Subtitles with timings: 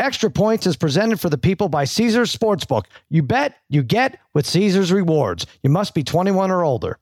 [0.00, 2.84] Extra Points is presented for the people by Caesars Sportsbook.
[3.10, 5.44] You bet, you get with Caesars Rewards.
[5.62, 6.98] You must be 21 or older.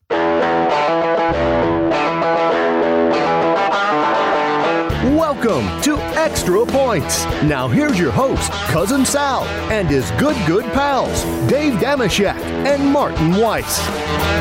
[5.14, 7.24] Welcome to Extra Points.
[7.45, 12.35] Now here's your host, Cousin Sal, and his good, good pals, Dave Dameshek
[12.67, 13.78] and Martin Weiss.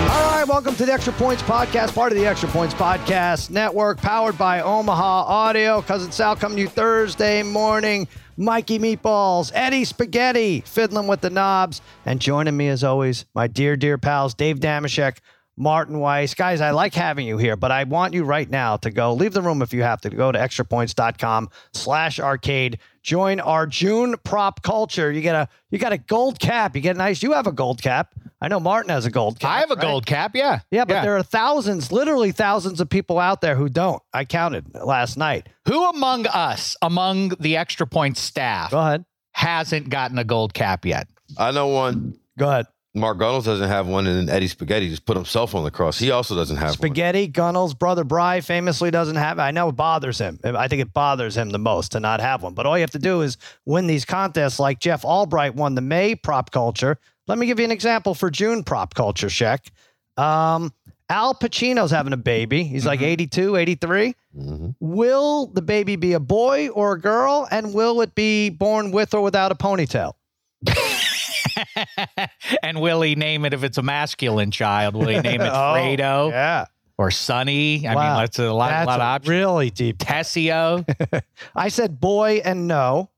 [0.09, 3.99] All right, welcome to the Extra Points Podcast, part of the Extra Points Podcast Network,
[3.99, 5.83] powered by Omaha Audio.
[5.83, 8.07] Cousin Sal coming to you Thursday morning.
[8.39, 13.75] Mikey Meatballs, Eddie Spaghetti, fiddling with the knobs, and joining me as always, my dear,
[13.75, 15.17] dear pals, Dave Dameshek,
[15.57, 16.35] Martin Weiss.
[16.35, 19.33] Guys, I like having you here, but I want you right now to go leave
[19.33, 22.77] the room if you have to go to extrapoints.com slash arcade.
[23.07, 25.09] Join our June prop culture.
[25.09, 26.75] You get a you got a gold cap.
[26.75, 28.13] You get a nice you have a gold cap.
[28.41, 29.49] I know Martin has a gold cap.
[29.49, 29.81] I have a right?
[29.81, 30.59] gold cap, yeah.
[30.71, 34.03] Yeah, but there are thousands, literally thousands of people out there who don't.
[34.13, 35.47] I counted last night.
[35.67, 39.05] Who among us, among the extra point staff, Go ahead.
[39.31, 41.07] hasn't gotten a gold cap yet?
[41.37, 42.19] I know one.
[42.37, 42.65] Go ahead.
[42.97, 45.99] Mark Gunnels doesn't have one, and then Eddie Spaghetti just put himself on the cross.
[45.99, 46.73] He also doesn't have one.
[46.73, 49.41] Spaghetti, Gunnels, brother Bry famously doesn't have it.
[49.41, 50.39] I know it bothers him.
[50.43, 52.53] I think it bothers him the most to not have one.
[52.53, 55.81] But all you have to do is win these contests like Jeff Albright won the
[55.81, 56.97] May prop culture.
[57.27, 59.65] Let me give you an example for June prop culture check.
[60.17, 60.73] Um,
[61.09, 62.63] Al Pacino's having a baby.
[62.63, 64.15] He's like 82, 83.
[64.37, 64.75] Mhm.
[64.79, 67.47] Will the baby be a boy or a girl?
[67.49, 70.13] And will it be born with or without a ponytail?
[72.63, 74.95] and will he name it if it's a masculine child?
[74.95, 76.65] Will he name it Oh, Fredo Yeah.
[76.97, 77.87] or Sonny?
[77.87, 78.01] I Wow.
[78.15, 79.29] mean, that's a lot, That's lot of a options.
[79.29, 80.85] really deep Tessio.
[81.55, 83.09] I said boy and no.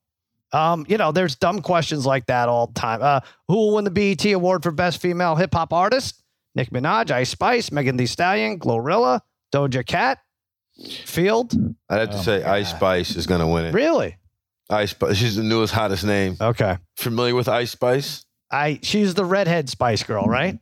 [0.52, 3.02] Um, you know, there's dumb questions like that all the time.
[3.04, 6.23] Uh, who will win the BET Award for Best Female Hip Hop Artist?
[6.56, 9.22] Nicki Minaj, Ice Spice, Megan Thee Stallion, Glorilla,
[9.54, 10.17] Doja Cat,
[11.06, 11.54] Field.
[11.90, 13.73] I'd have to Oh say Ice Spice is going to win it.
[13.76, 14.17] Really?
[14.72, 15.17] Ice Spice.
[15.17, 16.36] She's the newest, hottest name.
[16.42, 16.78] Okay.
[16.98, 18.26] Familiar with Ice Spice?
[18.52, 20.58] I she's the redhead Spice Girl, right?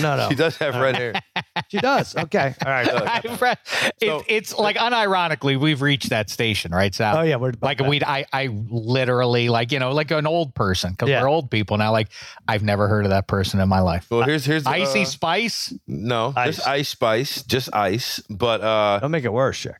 [0.00, 0.28] No, no.
[0.30, 1.14] She does have red hair.
[1.68, 2.14] She does.
[2.14, 2.54] Okay.
[2.64, 2.86] All right.
[2.86, 3.02] good.
[3.02, 3.58] I've read-
[4.00, 7.16] it- So- it's like unironically, we've reached that station, right, Sal?
[7.18, 10.92] Oh yeah, we're Like we, I, I literally like you know like an old person
[10.92, 11.22] because Yeah.
[11.22, 11.90] we're old people now.
[11.90, 12.08] Like
[12.46, 14.06] I've never heard of that person in my life.
[14.10, 15.74] Well, here's here's the, Icy uh, Spice.
[15.88, 16.56] no, Ice.
[16.56, 18.20] just Ice Spice, just ice.
[18.30, 19.76] But uh, Don't make it worse, Chick.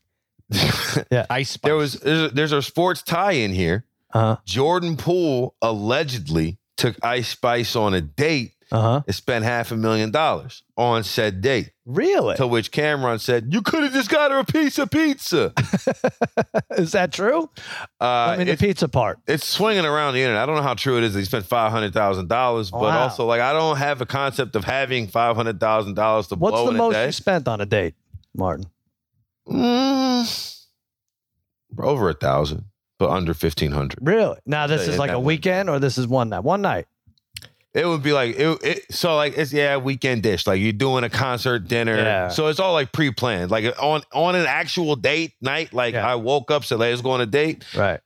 [1.10, 1.26] Yeah.
[1.30, 1.60] Ice Spice.
[1.68, 3.84] there was there's a, there's a sports tie in here.
[4.12, 8.50] Uh Jordan Poole allegedly took Ice Spice on a date.
[8.72, 9.02] Uh huh.
[9.06, 11.70] and spent half a million dollars on said date.
[11.86, 12.34] Really?
[12.36, 15.52] To which Cameron said, "You could have just got her a piece of pizza."
[16.76, 17.50] Is that true?
[18.00, 19.18] Uh, I mean, the pizza part.
[19.28, 20.42] it's swinging around the internet.
[20.42, 22.80] I don't know how true it is that he spent five hundred thousand dollars, but
[22.80, 23.02] Wow.
[23.02, 26.54] also like I don't have a concept of having five hundred thousand dollars to What's
[26.54, 27.94] blow the in a most you spent on a date,
[28.34, 28.66] Martin?
[29.46, 30.64] Mm,
[31.78, 32.64] over a thousand,
[33.04, 33.98] but under fifteen hundred.
[34.00, 34.38] Really?
[34.46, 36.40] Now this is like a weekend, or this is one night.
[36.40, 36.86] One night.
[37.74, 38.94] It would be like it, it.
[38.94, 40.46] So like it's yeah weekend dish.
[40.46, 41.96] Like you're doing a concert dinner.
[41.96, 42.28] Yeah.
[42.28, 43.50] So it's all like pre-planned.
[43.50, 45.74] Like on on an actual date night.
[45.74, 46.08] Like Yeah.
[46.08, 47.66] I woke up said let's go on a date.
[47.76, 48.00] Right.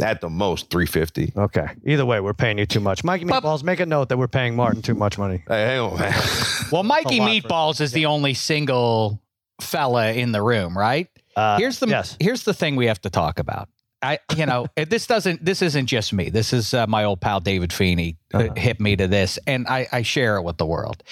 [0.00, 1.32] At the most three fifty.
[1.36, 1.66] Okay.
[1.84, 3.04] Either way, we're paying you too much.
[3.04, 5.44] Mikey But- Meatballs, make a note that we're paying Martin too much money.
[5.46, 6.14] Hey, hang on, man.
[6.72, 9.20] well, Mikey lot for- Meatballs is the only single
[9.60, 11.08] fella in the room, right?
[11.36, 12.16] Uh, here's the yes.
[12.20, 13.68] here's the thing we have to talk about.
[14.02, 16.28] I you know this doesn't this isn't just me.
[16.28, 18.54] This is uh, my old pal David Feeney uh, Uh-huh.
[18.56, 21.02] hit me to this, and I, I share it with the world.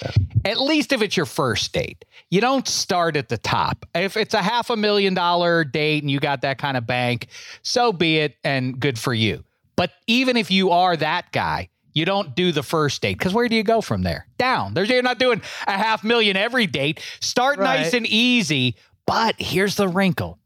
[0.43, 3.85] At least if it's your first date, you don't start at the top.
[3.95, 7.27] If it's a half a million dollar date and you got that kind of bank,
[7.61, 9.43] so be it, and good for you.
[9.75, 11.69] But even if you are that guy.
[11.93, 14.25] You don't do the first date because where do you go from there?
[14.37, 14.73] Down.
[14.73, 17.01] There's you're not doing a half million every date.
[17.19, 18.77] Start nice and easy.
[19.05, 20.39] But here's the wrinkle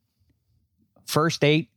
[1.05, 1.69] first date,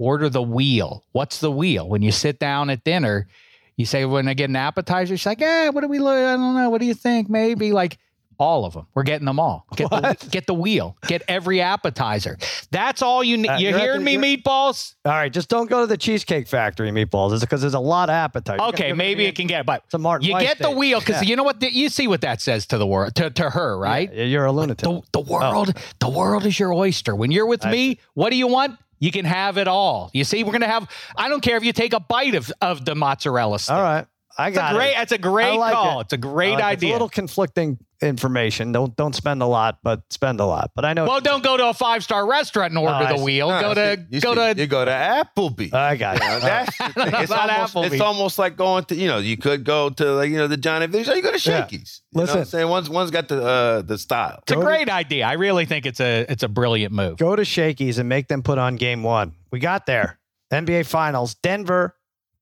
[0.00, 1.04] order the wheel.
[1.12, 1.88] What's the wheel?
[1.88, 3.28] When you sit down at dinner,
[3.76, 6.16] you say, when I get an appetizer, she's like, yeah, what do we look?
[6.16, 6.70] I don't know.
[6.70, 7.28] What do you think?
[7.28, 7.98] Maybe like
[8.38, 8.86] all of them.
[8.94, 9.66] We're getting them all.
[9.76, 10.96] Get, the, get the wheel.
[11.06, 12.38] Get every appetizer.
[12.70, 13.48] That's all you need.
[13.50, 14.94] Uh, you hearing the- me, meatballs?
[15.04, 17.32] All right, just don't go to the Cheesecake Factory Meatballs.
[17.34, 18.62] It's because there's a lot of appetizers.
[18.68, 21.22] Okay, maybe it can get, but It's a Martin you Weiss get the wheel because
[21.22, 21.28] Yeah.
[21.28, 21.60] you know what?
[21.60, 24.10] The, you see what that says to the world, to, to her, right?
[24.10, 24.84] Yeah, you're a lunatic.
[24.88, 27.14] The, the world, the world is your oyster.
[27.14, 28.78] When you're with I me, what do you want?
[29.00, 30.10] You can have it all.
[30.12, 30.88] You see, we're gonna have.
[31.16, 33.74] I don't care if you take a bite of of the mozzarella stick.
[33.74, 34.06] All right,
[34.38, 34.90] I It's a got great.
[34.92, 34.98] it.
[35.00, 36.00] It's a great like call.
[36.00, 36.04] it.
[36.04, 36.74] It's a great like it.
[36.74, 38.72] It's a little conflicting information.
[38.72, 40.70] Don't don't spend a lot, but spend a lot.
[40.74, 41.04] But I know.
[41.06, 43.24] well, don't go to a five star restaurant and order Oh, the see.
[43.24, 43.48] wheel.
[43.48, 44.60] Nah, go to see, you go see, to.
[44.60, 45.72] you go to Applebee.
[45.74, 46.40] I got You know, it.
[46.42, 47.14] that's the thing.
[47.20, 47.92] It's Not almost, Applebee's.
[47.92, 50.56] it's almost like going to, you know, you could go to like, you know, the
[50.56, 51.62] Johnny Fish, or you go to Yeah.
[51.66, 52.02] Shakey's.
[52.12, 52.36] You know Listen.
[52.36, 52.68] what I'm saying?
[52.68, 54.38] One's one's got the uh the style.
[54.42, 55.26] it's a go to- great idea.
[55.26, 57.18] I really think it's a it's a brilliant move.
[57.18, 59.32] Go to Shakey's and make them put on game one.
[59.50, 60.18] We got there.
[60.52, 61.96] NBA Finals, Denver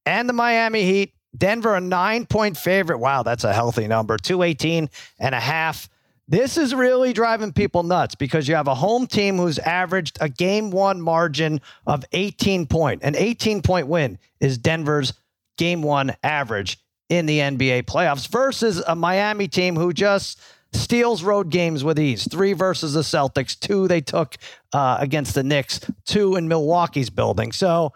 [0.06, 1.12] and the Miami Heat.
[1.38, 2.98] Denver, a nine point favorite.
[2.98, 4.18] Wow, that's a healthy number.
[4.18, 5.88] 218 and a half.
[6.30, 10.28] This is really driving people nuts because you have a home team who's averaged a
[10.28, 13.02] game one margin of 18 point.
[13.02, 15.14] An 18 point win is Denver's
[15.56, 20.38] game one average in the NBA playoffs versus a Miami team who just
[20.72, 22.28] steals road games with ease.
[22.30, 24.36] Three versus the Celtics, two they took
[24.72, 27.52] uh, against the Knicks, two in Milwaukee's building.
[27.52, 27.92] So,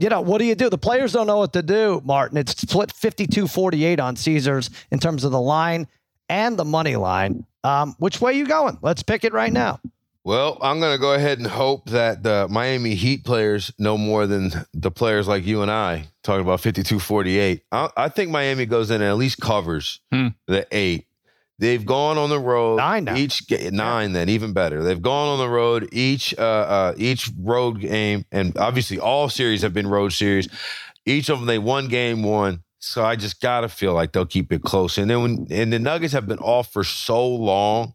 [0.00, 0.68] you know, what do you do?
[0.70, 2.38] The players don't know what to do, Martin.
[2.38, 5.86] It's split 52 48 on Caesars in terms of the line
[6.28, 7.44] and the money line.
[7.62, 8.78] Um, which way you going?
[8.82, 9.80] Let's pick it right now.
[10.24, 14.26] Well, I'm going to go ahead and hope that the Miami Heat players know more
[14.26, 17.62] than the players like you and I talking about 52 48.
[17.72, 20.28] I, I think Miami goes in and at least covers Hmm.
[20.46, 21.06] the eight.
[21.60, 23.16] They've gone on the road Nine now.
[23.16, 24.82] each ga- nine then even better.
[24.82, 29.60] They've gone on the road each uh, uh each road game and obviously all series
[29.60, 30.48] have been road series.
[31.04, 32.64] Each of them they won game one.
[32.78, 34.96] So I just gotta feel like they'll keep it close.
[34.96, 37.92] And then when and the Nuggets have been off for so long,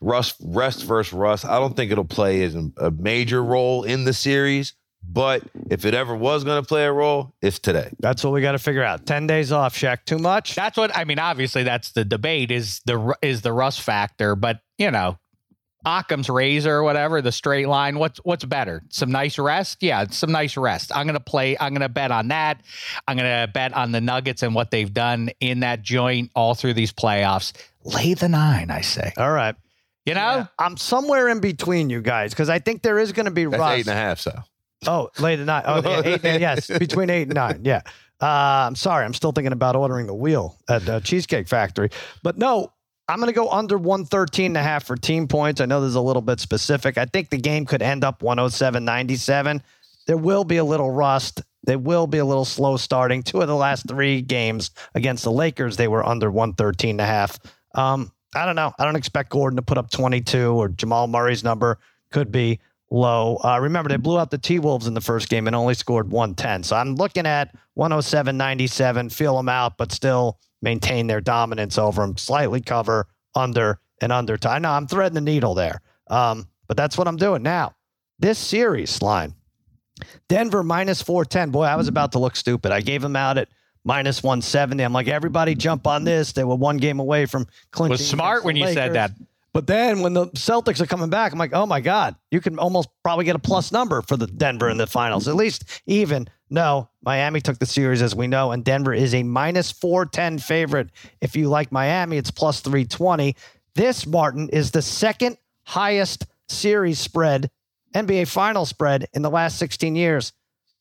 [0.00, 1.44] Russ rest versus Russ.
[1.44, 4.74] I don't think it'll play as a major role in the series.
[5.02, 7.90] But if it ever was going to play a role, it's today.
[7.98, 9.06] That's what we got to figure out.
[9.06, 10.04] 10 days off, Shaq.
[10.04, 10.54] Too much?
[10.54, 11.18] That's what I mean.
[11.18, 15.18] Obviously, that's the debate is the is the rust factor, but you know,
[15.86, 17.98] Occam's razor or whatever, the straight line.
[17.98, 18.82] What's what's better?
[18.90, 19.78] Some nice rest?
[19.80, 20.94] Yeah, some nice rest.
[20.94, 21.56] I'm gonna play.
[21.58, 22.60] I'm gonna bet on that.
[23.06, 26.74] I'm gonna bet on the Nuggets and what they've done in that joint all through
[26.74, 27.52] these playoffs.
[27.84, 29.12] Lay the nine, I say.
[29.16, 29.54] All right.
[30.04, 33.26] You know, Yeah, I'm somewhere in between you guys because I think there is going
[33.26, 33.78] to be That's rust.
[33.78, 34.18] eight and a half.
[34.18, 34.32] So
[34.86, 35.64] Oh, late at night.
[35.66, 37.60] Oh, yeah, eight, yes, between eight and nine.
[37.64, 37.82] Yeah.
[38.20, 39.04] Uh, I'm sorry.
[39.04, 41.90] I'm still thinking about ordering the wheel at the Cheesecake Factory.
[42.22, 42.72] But no,
[43.08, 45.60] I'm going to go under 113 and a half for team points.
[45.60, 46.98] I know this is a little bit specific.
[46.98, 49.62] I think the game could end up 107 97.
[50.06, 51.42] There will be a little rust.
[51.64, 53.22] They will be a little slow starting.
[53.22, 57.06] Two of the last three games against the Lakers, they were under 113 and a
[57.06, 57.38] half.
[57.74, 58.72] Um, I don't know.
[58.78, 61.78] I don't expect Gordon to put up 22 or Jamal Murray's number
[62.10, 62.60] could be
[62.90, 63.38] low.
[63.44, 66.10] Uh, remember, they blew out the T Wolves in the first game and only scored
[66.10, 66.62] 110.
[66.62, 72.02] So I'm looking at 107 97, feel them out, but still maintain their dominance over
[72.02, 74.62] them, slightly cover under and under time.
[74.62, 75.80] No, I'm threading the needle there.
[76.08, 77.74] Um, but that's what I'm doing now.
[78.18, 79.34] This series line,
[80.28, 81.50] Denver minus 410.
[81.50, 82.72] Boy, I was about to look stupid.
[82.72, 83.48] I gave them out at
[83.84, 84.82] minus 170.
[84.82, 86.32] I'm like, everybody jump on this.
[86.32, 87.92] They were one game away from clinching.
[87.92, 89.12] was smart when you said that.
[89.58, 92.60] But then when the Celtics are coming back, I'm like, oh my God, you can
[92.60, 96.28] almost probably get a plus number for the Denver in the finals, at least even.
[96.48, 100.90] No, Miami took the series as we know, and Denver is a minus 410 favorite.
[101.20, 103.34] If you like Miami, it's plus 320.
[103.74, 107.50] This, Martin, is the second highest series spread,
[107.96, 110.32] NBA final spread in the last 16 years.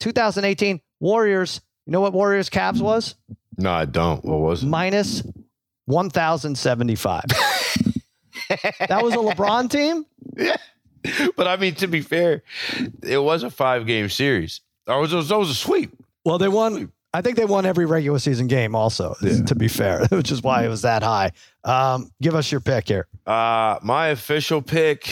[0.01, 3.15] 2018 Warriors, you know what Warriors Cavs was?
[3.57, 4.24] no, I don't.
[4.24, 4.68] What was it?
[4.68, 5.24] Minus
[5.85, 7.24] 1,075.
[8.49, 10.05] that was a LeBron team?
[10.38, 10.57] Yeah.
[11.38, 12.44] But I mean, to be fair,
[13.03, 14.59] it was a five game series.
[14.88, 15.91] Or was it was, it was a sweep.
[16.25, 16.91] Well, they won.
[17.13, 18.75] I think they won every regular season game.
[18.75, 19.15] Also,
[19.45, 21.31] to be fair, which is why it was that high.
[21.63, 23.07] Um, give us your pick here.
[23.25, 25.07] Uh, my official pick.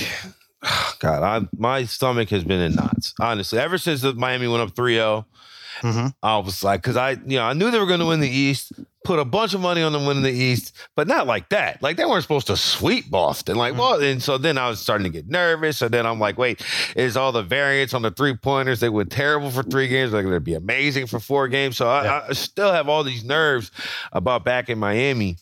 [1.00, 3.14] God, I, my stomach has been in knots.
[3.22, 5.26] Honestly, ever since the Miami went up 3-0,
[5.82, 6.14] Mhm.
[6.24, 8.30] I was like, because I, you know, I knew they were going to win the
[8.30, 8.72] East.
[9.06, 11.82] Put a bunch of money on them winning the East, but not like that.
[11.82, 13.56] Like they weren't supposed to sweep Boston.
[13.56, 13.80] Like, hmm.
[13.80, 15.82] well, and so then I was starting to get nervous.
[15.82, 16.62] And then I'm like, wait,
[16.96, 18.80] is all the variance on the three pointers?
[18.80, 20.12] They went terrible for three games.
[20.12, 21.78] They're going to be amazing for four games.
[21.78, 23.72] So I, I still have all these nerves
[24.12, 25.38] about back in Miami.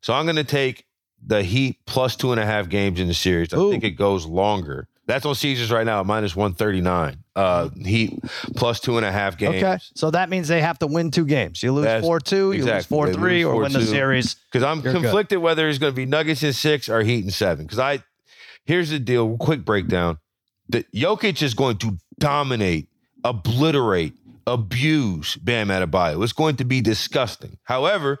[0.00, 0.86] So I'm going to take
[1.26, 3.52] the Heat plus two and a half games in the series.
[3.52, 3.70] I Ooh.
[3.70, 4.88] think it goes longer.
[5.06, 7.18] That's on Caesars right now, minus 139.
[7.36, 8.18] Uh, Heat
[8.56, 9.62] plus two and a half games.
[9.62, 11.62] Okay, so that means they have to win two games.
[11.62, 14.34] You lose That's- four two, you lose four three, lose or win the series.
[14.50, 15.02] Because I'm You're good.
[15.02, 17.66] conflicted whether it's going to be Nuggets in six or Heat in seven.
[17.66, 18.02] Because I,
[18.64, 19.36] here's the deal.
[19.36, 20.18] Quick breakdown.
[20.70, 22.88] That Jokic is going to dominate,
[23.22, 24.14] obliterate,
[24.46, 26.22] abuse Bam Adebayo.
[26.24, 27.58] It's going to be disgusting.
[27.64, 28.20] However,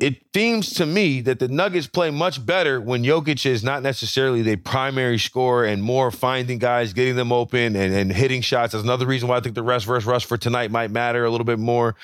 [0.00, 4.42] it seems to me that the Nuggets play much better when Jokic is not necessarily
[4.42, 8.72] the primary scorer and more finding guys, getting them open and, and hitting shots.
[8.72, 11.30] That's another reason why I think the rest versus rush for tonight might matter a
[11.30, 11.96] little bit more.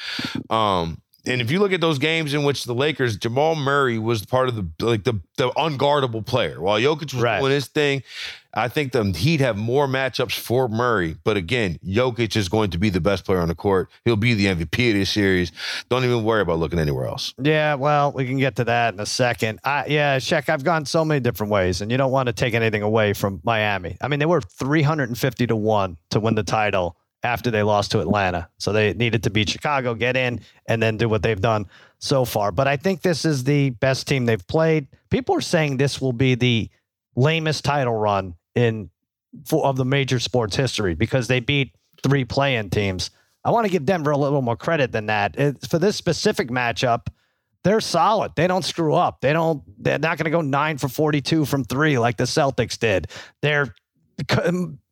[0.49, 4.25] Um, and if you look at those games in which the Lakers, Jamal Murray was
[4.25, 7.41] part of the like the the unguardable player, while Jokic was Right.
[7.41, 8.03] doing his thing.
[8.53, 12.79] I think the Heat have more matchups for Murray, but again, Jokic is going to
[12.79, 13.89] be the best player on the court.
[14.05, 15.53] He'll be the MVP of this series.
[15.89, 17.33] Don't even worry about looking anywhere else.
[17.41, 19.61] Yeah, well, we can get to that in a second.
[19.62, 22.55] I, yeah, Shaq, I've gone so many different ways, and you don't want to take
[22.55, 23.97] anything away from Miami.
[24.00, 28.00] I mean, they were 350 to 1 to win the title after they lost to
[28.00, 28.49] Atlanta.
[28.59, 31.67] So they needed to beat Chicago, get in, and then do what they've done
[31.99, 32.50] so far.
[32.53, 34.89] But I think this is the best team they've played.
[35.11, 36.71] People are saying this will be the
[37.17, 38.91] lamest title run in
[39.53, 43.11] of the major sports history because they beat three play-in teams.
[43.45, 45.37] I want to give Denver a little more credit than that.
[45.69, 47.07] For this specific matchup,
[47.62, 48.33] they're solid.
[48.37, 49.21] They don't screw up.
[49.21, 49.62] They don't.
[49.79, 53.09] They're not going to go nine for forty-two from three like the Celtics did.
[53.43, 53.75] They're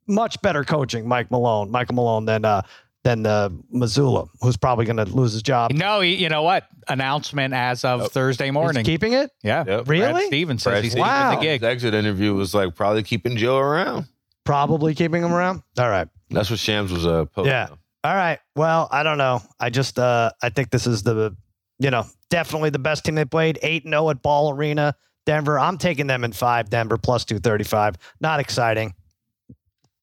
[0.08, 2.62] much better coaching, Mike Malone, Michael Malone than uh,
[3.04, 5.70] than uh, Mazzulla, who's probably going to lose his job.
[5.72, 6.66] No, you you know what?
[6.88, 8.84] Announcement as of Thursday He's morning.
[8.84, 9.30] keeping it.
[9.42, 9.64] yeah.
[9.66, 9.88] Yep.
[9.88, 10.12] Really?
[10.12, 11.08] Brad Stevens says Brad he's Stevens.
[11.10, 11.34] keeping Wow.
[11.36, 11.60] the gig.
[11.60, 14.06] His exit interview was like probably keeping Joe around.
[14.44, 15.62] Probably keeping him around.
[15.78, 16.08] All right.
[16.30, 17.52] That's what Shams was uh, posting.
[17.52, 17.68] Yeah.
[18.04, 18.38] All right.
[18.56, 19.42] Well, I don't know.
[19.60, 21.36] I just uh I think this is the
[21.78, 23.58] you know, definitely the best team they played.
[23.62, 24.94] 8 0 at Ball Arena,
[25.26, 25.58] Denver.
[25.58, 27.96] I'm taking them in 5 Denver plus 235.
[28.20, 28.94] Not exciting.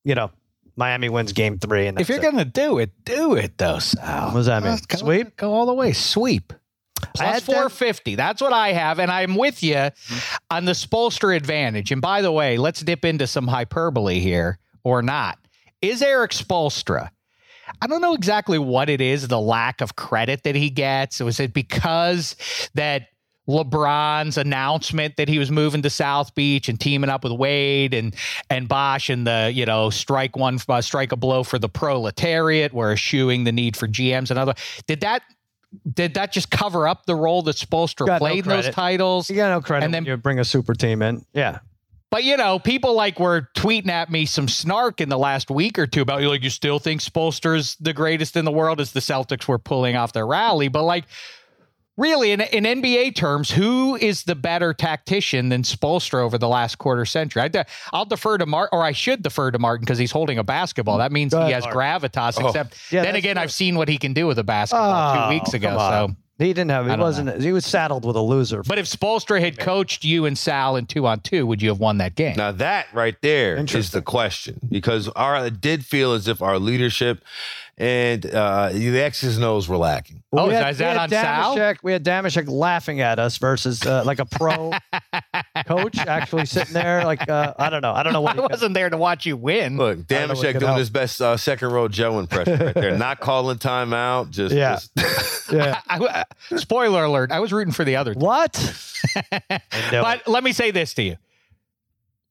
[0.06, 0.32] You know,
[0.78, 2.32] Miami wins game 3 and If you're it.
[2.32, 4.28] to do it, do it though, Sal.
[4.28, 4.78] What does that mean?
[4.88, 5.36] Go, Sweep?
[5.36, 5.92] Go all the way.
[5.92, 6.54] Sweep.
[7.14, 8.16] Plus 450.
[8.16, 9.00] That's what I have.
[9.00, 9.90] And I'm with you
[10.50, 11.92] on the Spolster advantage.
[11.92, 15.38] And by the way, let's dip into some hyperbole here or not.
[15.82, 17.10] Is Eric Spoelstra?
[17.82, 21.20] I don't know exactly what it is, the lack of credit that he gets.
[21.20, 22.36] Was it because
[22.76, 23.08] that
[23.48, 28.16] LeBron's announcement that he was moving to South Beach and teaming up with Wade and
[28.50, 32.74] and Bosh and the you know strike one uh, strike a blow for the proletariat,
[32.74, 34.56] were eschewing the need for GMs and other.
[34.88, 35.22] Did that
[35.94, 37.56] did that just cover up the role that
[38.00, 39.30] no played in those titles?
[39.30, 41.26] you got no credit and then- you bring a super team in.
[41.34, 41.60] Yeah.
[42.12, 45.78] But you know, people like were tweeting at me some snark in the last week
[45.78, 48.94] or two about you like you still think Spolster's the greatest in the world as
[48.94, 50.70] the Celtics were pulling off their rally.
[50.70, 51.06] But like
[51.98, 56.78] really in, in NBA terms, who is the better tactician than Spoelstra over the last
[56.78, 57.42] quarter century?
[57.42, 60.38] I de- I'll defer to Martin, or I should defer to Martin because he's holding
[60.38, 60.98] a basketball.
[60.98, 62.10] That means Go he has Martin.
[62.10, 62.42] gravitas.
[62.42, 62.48] Oh.
[62.48, 63.44] Except Yeah, then again, true.
[63.44, 65.78] I've seen what he can do with a basketball Oh, two weeks ago.
[65.78, 66.16] So.
[66.38, 66.84] He didn't have.
[66.84, 67.42] He don't wasn't.
[67.42, 68.62] He was saddled with a loser.
[68.62, 71.80] But if Spoelstra had coached you and Sal in two on two, would you have
[71.80, 72.36] won that game?
[72.36, 76.60] Now that right there is the question because our it did feel as if our
[76.60, 77.24] leadership
[77.78, 80.24] and uh, the X's and O's were lacking.
[80.32, 81.76] Oh, we is had, is that on had Sal?
[81.84, 84.72] We had Dameshek laughing at us versus uh, like a pro
[85.68, 87.04] coach actually sitting there.
[87.04, 87.92] Like uh, I don't know.
[87.94, 88.38] I don't know what.
[88.38, 89.78] I he wasn't there to watch you win.
[89.78, 90.78] Look, don't know what Dameshek doing help.
[90.80, 94.30] his best uh, second row Joe impression right there, not calling timeout.
[94.30, 94.80] Just Yeah.
[94.98, 95.80] just- Yeah.
[95.88, 98.14] I, I- spoiler alert: I was rooting for the other.
[98.14, 98.22] team.
[98.24, 98.54] What?
[99.92, 101.18] but let me say this to you.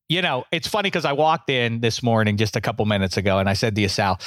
[0.09, 3.39] You know, it's funny because I walked in this morning just a couple minutes ago,
[3.39, 4.21] and I said to you, Sal,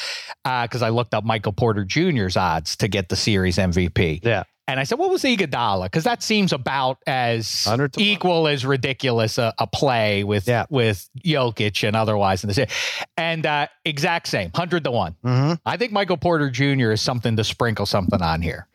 [0.43, 4.21] because I looked up Michael Porter Jr.'s odds to get the series MVP.
[4.23, 4.43] Yeah.
[4.69, 5.85] And I said, what was Iguodala?
[5.85, 8.05] Because that seems about as 100 to one.
[8.07, 10.65] equal as ridiculous a, a play with Yeah.
[10.69, 12.71] with Jokic and otherwise in the city.
[13.15, 15.15] And uh, exact same, hundred to one.
[15.23, 16.91] hmm I think Michael Porter Jr.
[16.91, 18.67] is something to sprinkle something on here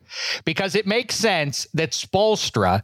[0.45, 2.81] because it makes sense that Spoelstra,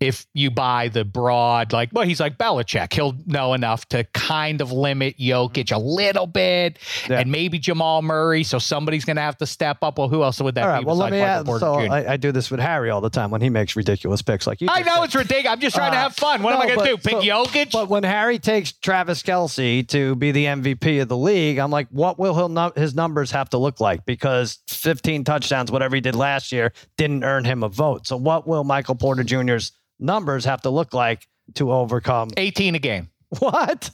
[0.00, 4.62] if you buy the broad, like, well, he's like Belichick, he'll know enough to kind
[4.62, 6.78] of limit Jokic a little bit
[7.08, 7.20] Yeah.
[7.20, 8.42] and maybe Jamal Murray.
[8.42, 9.98] So somebody's going to have to step up.
[9.98, 10.72] Well, who else would that All be?
[10.72, 10.84] right.
[10.86, 11.46] Well, let me add.
[11.46, 14.46] So I, I do this with Harry all the time when he makes ridiculous picks.
[14.46, 14.68] Like you.
[14.70, 15.04] I know said.
[15.04, 15.52] it's ridiculous.
[15.52, 16.42] I'm just trying to Uh, have fun.
[16.42, 16.96] What am I going to do?
[16.96, 17.70] Pick so- Jokic?
[17.72, 21.88] But when Harry takes Travis Kelce to be the MVP of the league, I'm like,
[21.90, 24.06] what will his numbers have to look like?
[24.06, 28.06] Because 15 touchdowns, whatever he did last year, didn't earn him a vote.
[28.06, 32.30] So what will Michael Porter Jr.'s numbers have to look like to overcome?
[32.36, 33.10] 18 a game.
[33.38, 33.90] What?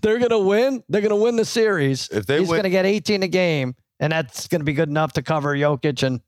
[0.00, 0.82] They're gonna win.
[0.88, 2.08] They're gonna win the series.
[2.10, 5.12] If they He's win- gonna get 18 a game, and that's gonna be good enough
[5.14, 6.20] to cover Jokic and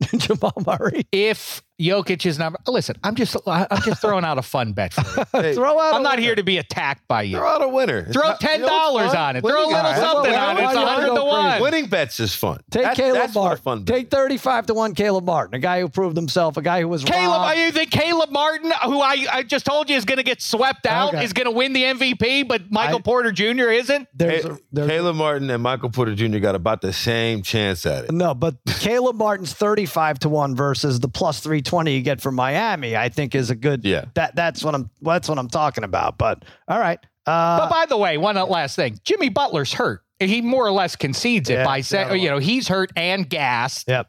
[0.20, 1.04] Jamal Murray.
[1.10, 5.24] If Jokic's number, listen, I'm just I'm just throwing out a fun bet for you.
[5.40, 5.94] Hey, Throw out.
[5.94, 6.22] I'm a not winner.
[6.22, 7.36] here to be attacked by you.
[7.38, 7.98] Throw out a winner.
[8.00, 9.40] It's Throw not- ten you know dollars on it.
[9.40, 10.64] Throw a Winning- little All right, something on it.
[10.64, 11.62] It's a hundred to one.
[11.62, 12.60] Winning bets is fun.
[12.70, 13.62] Take That- Caleb that's more Martin.
[13.64, 13.84] fun.
[13.84, 17.04] Take 35 to 1 Caleb Martin, a guy who proved himself, a guy who was
[17.04, 17.58] Caleb, robbed.
[17.58, 20.86] you think Caleb Martin, who I, I just told you is going to get swept
[20.86, 21.24] out, Okay.
[21.24, 23.70] is going to win the MVP, but Michael I- Porter Jr.
[23.70, 24.08] isn't?
[24.14, 26.38] There's Ca- a, there's Caleb Martin and Michael Porter Jr.
[26.38, 28.12] got about the same chance at it.
[28.12, 32.96] no, but Caleb Martin's 35 to 1 versus the plus 320 you get from Miami,
[32.96, 34.06] I think is a good Yeah.
[34.14, 36.18] that that's what I'm that's what I'm talking about.
[36.18, 36.98] But all right.
[37.26, 40.02] Uh but by the way, one last thing Jimmy Butler's hurt.
[40.18, 43.88] He more or less concedes it Yeah, by saying, you know, he's hurt and gassed.
[43.88, 44.08] Yep.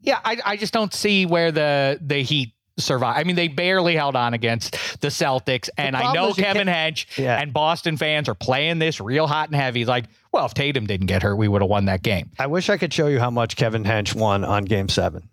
[0.00, 3.16] Yeah, I, I just don't see where the the Heat survive.
[3.16, 7.18] I mean, they barely held on against the Celtics, and I know Kevin can't- Hench
[7.18, 7.40] Yeah.
[7.40, 9.84] and Boston fans are playing this real hot and heavy.
[9.86, 12.30] Like, well, if Tatum didn't get hurt, we would have won that game.
[12.38, 15.28] I wish I could show you how much Kevin Hench won on game 7.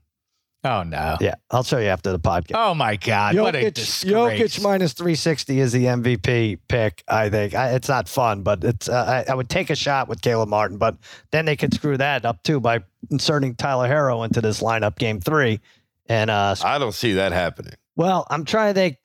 [0.65, 1.17] Oh no.
[1.19, 2.51] Yeah, I'll show you after the podcast.
[2.55, 3.35] Oh my God.
[3.37, 4.39] what a Jokic, disgrace.
[4.57, 7.53] Jokic minus 360 is the MVP pick, I think.
[7.53, 10.47] I, it's not fun, but it's uh, I, I would take a shot with Caleb
[10.49, 10.95] Martin, but
[11.31, 12.79] then they could screw that up too by
[13.11, 15.59] inserting Tyler Herro into this lineup game three.
[16.07, 17.73] And, uh, I don't see that happening.
[17.95, 18.97] well, I'm trying to think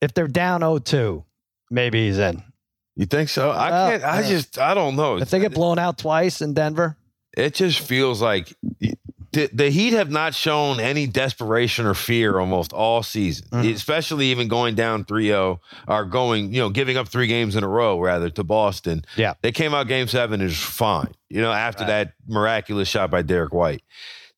[0.00, 1.24] if they're down 0 2,
[1.70, 2.42] maybe he's in.
[2.96, 3.50] You think so?
[3.50, 4.04] I Well, can't.
[4.04, 4.28] I yeah.
[4.28, 4.58] just.
[4.58, 5.16] I don't know.
[5.18, 6.96] If they get blown out twice in Denver,
[7.36, 8.52] it just feels like
[9.32, 13.72] the, the Heat have not shown any desperation or fear almost all season, Mhm.
[13.74, 17.68] especially even going down 3-0 or going, you know, giving up three games in a
[17.68, 19.04] row rather to Boston.
[19.16, 19.34] Yeah.
[19.42, 21.88] They came out game seven is fine, you know, after Right.
[21.88, 23.82] that miraculous shot by Derrick White.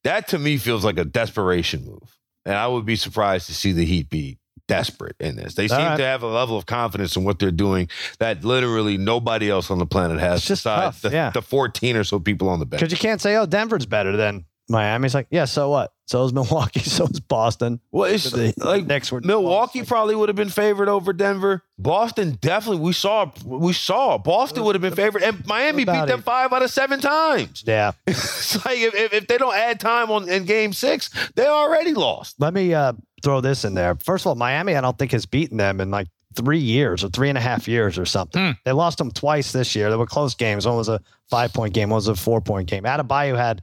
[0.05, 2.17] That to me feels like a desperation move.
[2.45, 5.55] And I would be surprised to see the Heat be desperate in this.
[5.55, 5.97] They All seem right.
[5.97, 9.79] to have a level of confidence in what they're doing that literally nobody else on
[9.79, 11.31] the planet has It's just besides tough, the, yeah.
[11.31, 12.81] the 14 or so people on the bench.
[12.81, 15.07] because you can't say, oh, Denver's better than Miami.
[15.07, 15.93] It's like, yeah, so what?
[16.07, 17.81] So is Milwaukee, so is Boston.
[17.91, 19.13] What is it's The like next?
[19.13, 19.89] were Milwaukee close.
[19.89, 21.63] probably would have been favored over Denver.
[21.79, 22.83] Boston definitely.
[22.83, 23.31] We saw.
[23.45, 26.25] We saw Boston would have been favored, and Miami beat them it?
[26.25, 27.63] five out of seven times.
[27.67, 27.93] Yeah.
[28.07, 31.95] it's like if, if, if they don't add time on in Game Six, they already
[31.95, 32.35] lost.
[32.41, 33.95] Let me uh, throw this in there.
[34.05, 37.09] First of all, Miami, I don't think has beaten them in like three years or
[37.11, 38.43] three and a half years or something.
[38.43, 38.51] Hmm.
[38.65, 39.91] They lost them twice this year.
[39.91, 40.67] They were close games.
[40.67, 41.01] One was a
[41.31, 41.91] five point game.
[41.91, 42.85] One was a four point game.
[42.85, 43.63] Adebayo had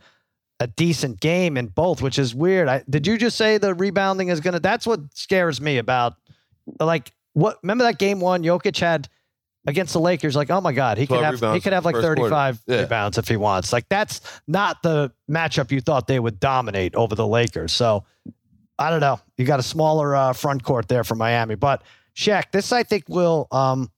[0.60, 2.68] a decent game in both, which is weird.
[2.68, 4.60] I, did you just say the rebounding is going to?
[4.60, 6.16] That's what scares me about.
[6.80, 7.58] Like what?
[7.63, 8.44] Remember that game one?
[8.44, 9.08] Jokic had
[9.68, 10.36] against the Lakers.
[10.36, 12.82] Like, oh my god, he could have he could have like thirty five Yeah.
[12.82, 13.72] rebounds if he wants.
[13.74, 17.72] Like that's not the matchup you thought they would dominate over the Lakers.
[17.72, 18.04] So
[18.78, 19.20] I don't know.
[19.38, 21.84] You got a smaller uh, front court there for Miami, but
[22.16, 23.92] Shaq, this I think will um,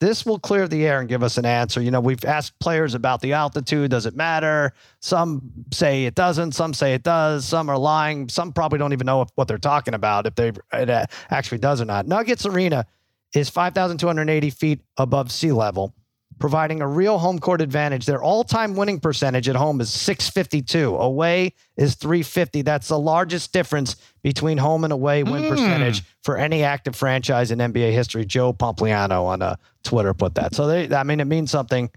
[0.00, 1.80] this will clear the air and give us an answer.
[1.80, 3.90] You know, we've asked players about the altitude.
[3.90, 4.72] Does it matter?
[5.00, 6.52] Some say it doesn't.
[6.52, 7.46] Some say it does.
[7.46, 8.28] Some are lying.
[8.28, 11.58] Some probably don't even know if, what they're talking about if they it uh, actually
[11.58, 12.06] does or not.
[12.06, 12.86] Nuggets Arena
[13.34, 15.94] is 5,280 feet above sea level,
[16.38, 18.04] providing a real home court advantage.
[18.06, 20.96] Their all-time winning percentage at home is 652.
[20.96, 22.62] Away is 350.
[22.62, 25.48] That's the largest difference between home and away win Mm.
[25.48, 28.24] percentage for any active franchise in NBA history.
[28.26, 30.54] Joe Pompliano on uh, Twitter put that.
[30.54, 31.90] So they, I mean, it means something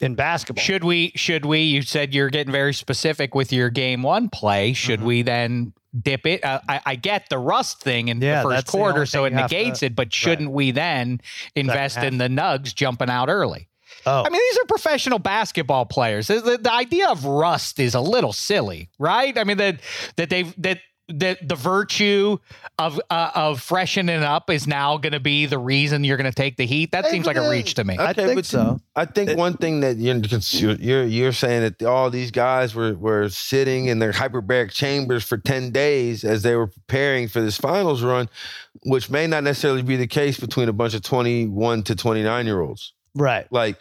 [0.00, 0.62] in basketball.
[0.62, 1.12] Should we?
[1.16, 1.60] Should we?
[1.60, 4.72] You said you're getting very specific with your game one play.
[4.74, 5.06] Should Mm-hmm.
[5.08, 6.44] we then dip it?
[6.44, 9.32] Uh, I, I get the rust thing in Yeah, the first quarter, only so it
[9.32, 9.96] have to- negates it.
[9.96, 11.22] But shouldn't we then
[11.54, 13.68] invest in the Nugs jumping out early?
[14.06, 16.28] Oh, I mean, these are professional basketball players.
[16.28, 19.36] The, the, the idea of rust is a little silly, right?
[19.36, 19.80] I mean that
[20.16, 22.38] that they that the the virtue
[22.78, 26.34] of uh, of freshening up is now going to be the reason you're going to
[26.34, 26.90] take the heat.
[26.92, 27.96] That seems like a reach to me.
[27.98, 28.80] I think so.
[28.96, 30.16] I think one thing that you're
[30.74, 35.38] you're you're saying that all these guys were were sitting in their hyperbaric chambers for
[35.38, 38.28] ten days as they were preparing for this finals run,
[38.84, 42.24] which may not necessarily be the case between a bunch of twenty one to twenty
[42.24, 42.92] nine year olds.
[43.16, 43.50] Right.
[43.50, 43.78] Like,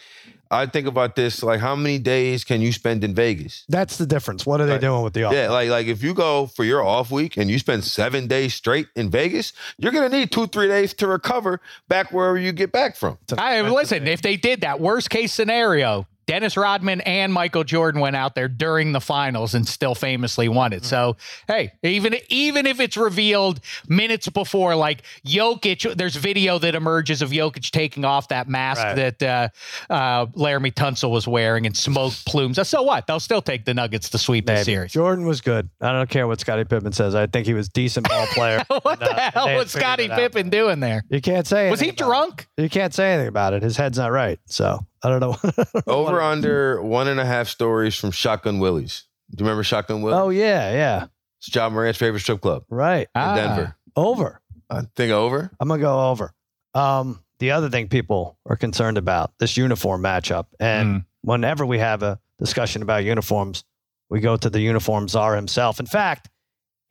[0.52, 3.66] I think about this: like, how many days can you spend in Vegas?
[3.68, 4.46] That's the difference.
[4.46, 4.82] What are they Right.
[4.82, 5.38] doing with the offense?
[5.38, 8.54] Yeah, like like if you go for your off week and you spend seven days
[8.54, 12.72] straight in Vegas, you're gonna need two three days to recover back wherever you get
[12.72, 13.18] back from.
[13.38, 14.08] I listen.
[14.08, 18.48] If they did that, worst case scenario, Dennis Rodman and Michael Jordan went out there
[18.48, 20.86] during the finals and still famously won it.
[20.86, 27.22] So hey, even even if it's revealed minutes before, like Jokic, there's video that emerges
[27.22, 28.96] of Jokic taking off that mask Right.
[29.18, 32.60] that uh, uh, Laremy Tunsil was wearing and smoke plumes.
[32.68, 33.08] So what?
[33.08, 34.92] They'll still take the Nuggets to sweep the series.
[34.92, 35.70] Jordan was good.
[35.82, 37.16] I don't care what Scottie Pippen says.
[37.16, 38.64] I think he was decent ball player.
[38.82, 40.08] what And, the uh, hell was Scottie.
[40.10, 41.04] Pippen doing there?
[41.10, 41.70] You can't say.
[41.70, 42.48] Was he drunk?
[42.58, 42.64] it.
[42.64, 43.64] You can't say anything about it.
[43.64, 44.40] His head's not right.
[44.46, 45.38] So I don't know.
[45.88, 49.04] Over under one and a half stories from Shotgun Willie's.
[49.30, 50.20] Do you remember Shotgun Willie's?
[50.20, 51.06] oh yeah, yeah,
[51.40, 53.02] It's Ja Morant's favorite strip club right.
[53.14, 53.36] in Ah.
[53.36, 53.76] Denver.
[53.96, 54.42] Over.
[54.70, 55.52] I think over.
[55.60, 56.34] I'm gonna go over.
[56.74, 60.98] Um, the other thing people are concerned about this uniform matchup, and Hmm.
[61.22, 63.64] whenever we have a discussion about uniforms,
[64.10, 65.80] we go to the uniform czar himself.
[65.80, 66.30] In fact,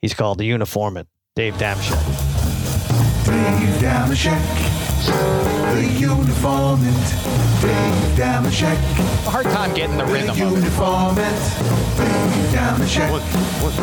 [0.02, 2.00] he's called the uniformant, Dave Dameshek.
[3.24, 4.42] Dave Dameshek,
[5.74, 7.53] the uniformant.
[7.64, 8.78] Dave Dameshek,
[9.26, 10.64] A hard time getting the the rhythm of it.
[10.64, 11.40] uniformant.
[11.96, 13.22] Dave Dameshek, What,
[13.62, 13.74] what,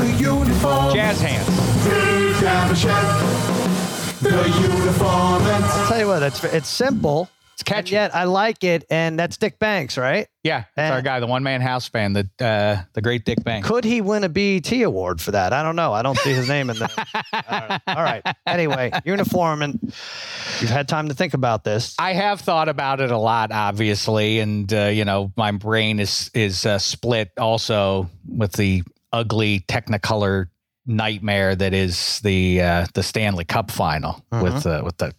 [0.00, 0.94] the uniform.
[0.94, 1.46] Jazz hands.
[1.84, 5.62] Dave Dameshek, the uniformant.
[5.64, 7.28] I'll tell you what, it's it's simple,
[7.66, 10.28] It's and yet I like it, and that's Dick Banks, right?
[10.44, 11.02] Yeah, that's our Eh.
[11.02, 13.66] guy, the one man house band, the uh, the great Dick Banks.
[13.68, 15.52] Could he win a BET award for that?
[15.52, 15.92] I don't know.
[15.92, 16.88] I don't see his name in there.
[17.32, 17.78] I don't know.
[17.94, 18.22] All right.
[18.46, 19.78] Anyway, uniform, and
[20.60, 21.94] you've had time to think about this.
[21.98, 26.30] I have thought about it a lot, obviously, and uh, you know my brain is
[26.34, 30.46] is uh, split also with the ugly Technicolor
[30.86, 34.42] nightmare that is the uh, the Stanley Cup final Mm-hmm.
[34.44, 35.12] with uh, with the,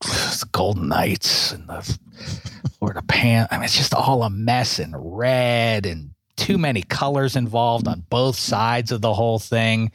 [0.00, 1.98] the Golden Knights and the
[2.78, 3.46] Florida Pan.
[3.50, 8.04] I mean, it's just all a mess and red and too many colors involved on
[8.08, 9.92] both sides of the whole thing.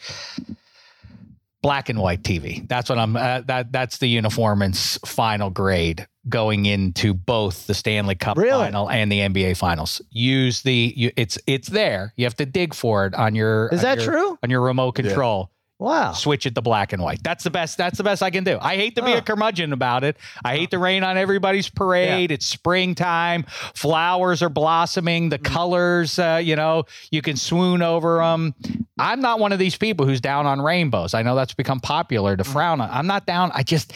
[1.61, 2.67] Black and white TV.
[2.67, 3.15] That's what I'm.
[3.17, 8.65] Uh, that that's the uniformance final grade going into both the Stanley Cup Really?
[8.65, 9.99] final and the NBA finals.
[10.11, 12.13] Use the you, it's it's there.
[12.17, 13.69] You have to dig for it on your.
[13.69, 14.39] Is on that your- true?
[14.43, 16.13] On your remote control Wow.
[16.13, 17.21] switch it to black and white.
[17.21, 17.77] That's the best.
[17.77, 18.57] That's the best I can do.
[18.61, 19.17] I hate to be Huh.
[19.17, 20.15] a curmudgeon about it.
[20.45, 22.31] I hate to rain on everybody's parade.
[22.31, 23.43] It's springtime.
[23.73, 25.27] Flowers are blossoming.
[25.29, 28.55] The colors, uh, you know, you can swoon over them.
[28.97, 31.13] I'm not one of these people who's down on rainbows.
[31.13, 32.89] I know that's become popular to frown on.
[32.89, 33.51] I'm not down.
[33.53, 33.91] I just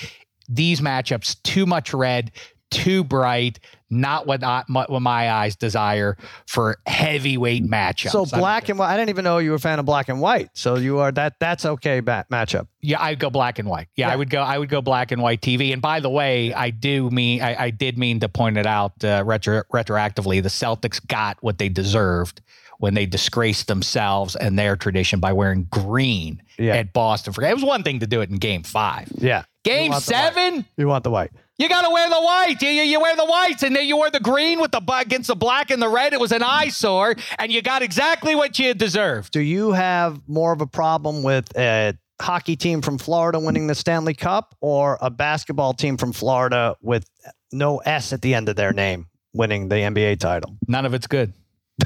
[0.50, 2.32] these matchups too much red,
[2.72, 3.60] too bright.
[3.92, 8.12] Not what, I, what my eyes desire for heavyweight matchups.
[8.12, 8.94] So I'm- black and white.
[8.94, 10.50] I didn't even know you were a fan of black and white.
[10.54, 11.34] So you are that.
[11.40, 12.00] That's okay.
[12.00, 12.68] Bat matchup.
[12.82, 13.88] Yeah, I'd go black and white.
[13.96, 14.14] Yeah, Yeah.
[14.14, 14.42] I would go.
[14.42, 15.74] I would go black and white TV.
[15.74, 19.04] And by the way, I do mean I, I did mean to point it out
[19.04, 20.44] uh, retro, retroactively.
[20.44, 22.42] The Celtics got what they deserved
[22.78, 26.76] when they disgraced themselves and their tradition by wearing green Yeah.
[26.76, 27.34] at Boston.
[27.34, 29.12] For it was one thing to do it in Game Five.
[29.18, 29.46] Yeah.
[29.64, 30.04] Game white.
[30.04, 31.32] Seven, You want the white.
[31.60, 32.56] You got to wear the white.
[32.62, 34.94] You, you, you wear the whites, and then you wear the green with the bu-
[34.94, 36.14] against the black and the red.
[36.14, 39.34] It was an eyesore, and you got exactly what you deserved.
[39.34, 43.76] Do you have more of a problem with a hockey team from Florida winning the
[43.76, 47.06] Stanley Cup or a basketball team from Florida with
[47.52, 50.56] no S at the end of their name winning the NBA title?
[50.68, 51.34] None of it's good.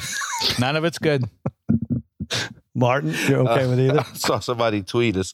[0.60, 1.24] None of it's good.
[2.76, 4.00] Martin, you're uh, okay with either?
[4.12, 5.34] I saw somebody tweet us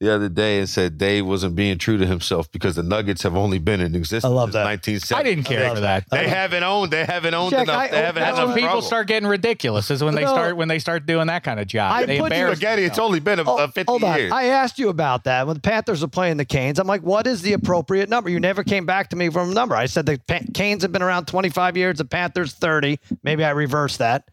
[0.00, 3.36] the other day and said Dave wasn't being true to himself because the Nuggets have
[3.36, 4.64] only been in existence I love since that.
[4.64, 5.20] 1970.
[5.20, 6.04] I didn't care for that.
[6.10, 6.90] They haven't owned.
[6.90, 7.76] They haven't owned Jack, enough.
[7.76, 8.82] I- they haven't had That's No, when enough people trouble.
[8.82, 9.90] start getting ridiculous.
[9.90, 10.28] Is when they No.
[10.28, 11.92] start when they start doing that kind of job.
[11.92, 12.84] I they put you Spaghetti.
[12.84, 14.16] It's only been a, Oh, a 50 hold on.
[14.18, 14.32] years.
[14.32, 16.78] I asked you about that when the Panthers are playing the Canes.
[16.78, 18.30] I'm like, what is the appropriate number?
[18.30, 19.74] You never came back to me from a number.
[19.76, 22.98] I said the pa- Canes have been around 25 years, the Panthers 30.
[23.22, 24.24] Maybe I reversed that.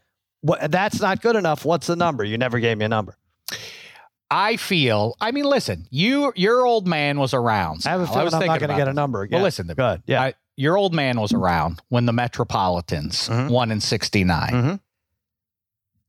[0.46, 1.64] What, that's not good enough.
[1.64, 2.22] What's the number?
[2.24, 3.16] You never gave me a number.
[4.30, 5.16] I feel.
[5.20, 5.86] I mean, listen.
[5.90, 7.82] You, your old man was around.
[7.86, 9.36] I have a feeling was I'm not going to get a number again.
[9.38, 9.76] Well, listen to me.
[9.76, 10.02] Good.
[10.06, 10.22] Yeah.
[10.22, 13.50] I, your old man was around when the Metropolitans Mhm.
[13.50, 14.48] won in '69.
[14.52, 14.80] Mhm.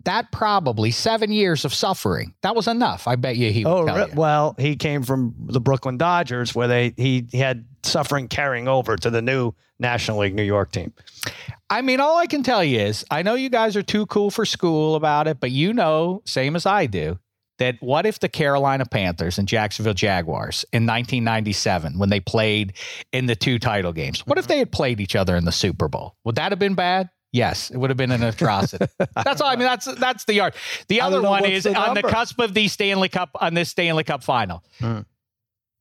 [0.08, 2.34] That probably seven years of suffering.
[2.42, 3.10] That was enough.
[3.10, 4.14] I bet you he would Oh, tell re- you.
[4.16, 8.96] well, he came from the Brooklyn Dodgers, where they he, he had suffering carrying over
[8.96, 10.94] to the new National League New York team.
[11.70, 14.32] I mean, all I can tell you is I know you guys are too cool
[14.32, 17.20] for school about it, but you know, same as I do,
[17.58, 22.72] that what if the Carolina Panthers and Jacksonville Jaguars in 1997, when they played
[23.12, 24.54] in the two title games, what if mm-hmm.
[24.54, 26.16] they had played each other in the Super Bowl?
[26.24, 27.10] Would that have been bad?
[27.34, 28.86] Yes, it would have been an atrocity.
[29.16, 29.50] that's all.
[29.50, 30.54] I mean, that's that's the yard.
[30.88, 34.04] The other one is the on the cusp of the Stanley Cup on this Stanley
[34.04, 34.64] Cup final.
[34.80, 35.02] Hmm.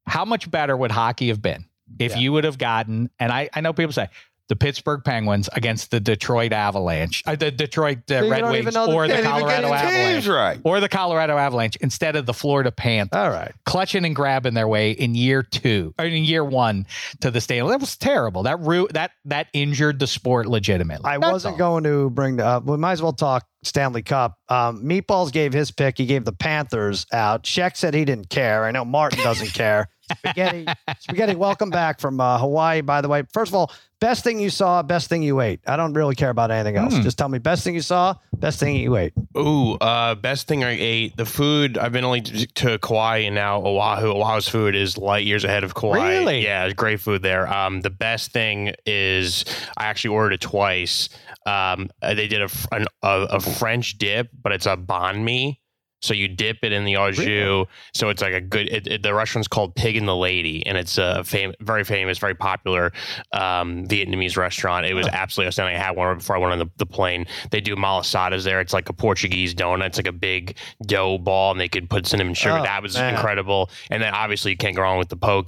[0.06, 1.66] How much better would hockey have been
[1.98, 2.18] if Yeah.
[2.18, 3.10] you would have gotten?
[3.18, 4.08] And I, I know people say
[4.48, 9.14] the Pittsburgh Penguins against the Detroit Avalanche, uh, the Detroit uh, Red Wings, or the
[9.14, 10.60] Can't even get Colorado Avalanche, right.
[10.64, 13.52] or the Colorado Avalanche instead of the Florida Panthers, All right.
[13.64, 16.86] clutching and grabbing their way in year two or in year one
[17.20, 17.70] to the Stanley.
[17.72, 18.44] That was terrible.
[18.44, 21.04] That ru- that that injured the sport legitimately.
[21.10, 21.58] I That's wasn't all.
[21.58, 22.64] going to bring up.
[22.64, 24.38] We might as well talk Stanley Cup.
[24.48, 25.98] Um, Meatballs gave his pick.
[25.98, 27.42] He gave the Panthers out.
[27.42, 28.64] Sheck said he didn't care.
[28.64, 29.88] I know Martin doesn't care.
[30.10, 30.66] Spaghetti,
[31.00, 32.80] Spaghetti, welcome back from uh, Hawaii.
[32.80, 35.60] By the way, first of all, best thing you saw, best thing you ate.
[35.66, 36.94] I don't really care about anything else.
[36.96, 37.02] Hmm.
[37.02, 39.12] Just tell me best thing you saw, best thing you ate.
[39.36, 41.16] Ooh, uh, best thing I ate.
[41.16, 41.78] The food.
[41.78, 44.12] I've been only to, to Kauai and now Oahu.
[44.12, 46.08] Oahu's food is light years ahead of Kauai.
[46.08, 46.44] Really?
[46.44, 47.52] Yeah, great food there.
[47.52, 49.44] Um, the best thing is
[49.76, 51.08] I actually ordered it twice.
[51.46, 55.60] Um, uh, they did a, an, a a French dip, but it's a banh mi.
[56.02, 57.66] So you dip it in the au jus.
[57.94, 58.68] So it's like a good.
[58.68, 62.18] It, it- the restaurant's called Pig and the Lady, and it's a fam- very famous,
[62.18, 62.92] very popular
[63.32, 64.84] um, Vietnamese restaurant.
[64.86, 65.76] It was absolutely outstanding.
[65.76, 67.26] I had one before I went on the, the plane.
[67.50, 68.60] They do malasadas there.
[68.60, 69.86] It's like a Portuguese donut.
[69.86, 70.56] It's like a big
[70.86, 72.58] dough ball, and they could put cinnamon sugar.
[72.58, 73.14] Oh, that was man.
[73.14, 73.70] incredible.
[73.90, 75.46] And then obviously you can't go wrong with the poke.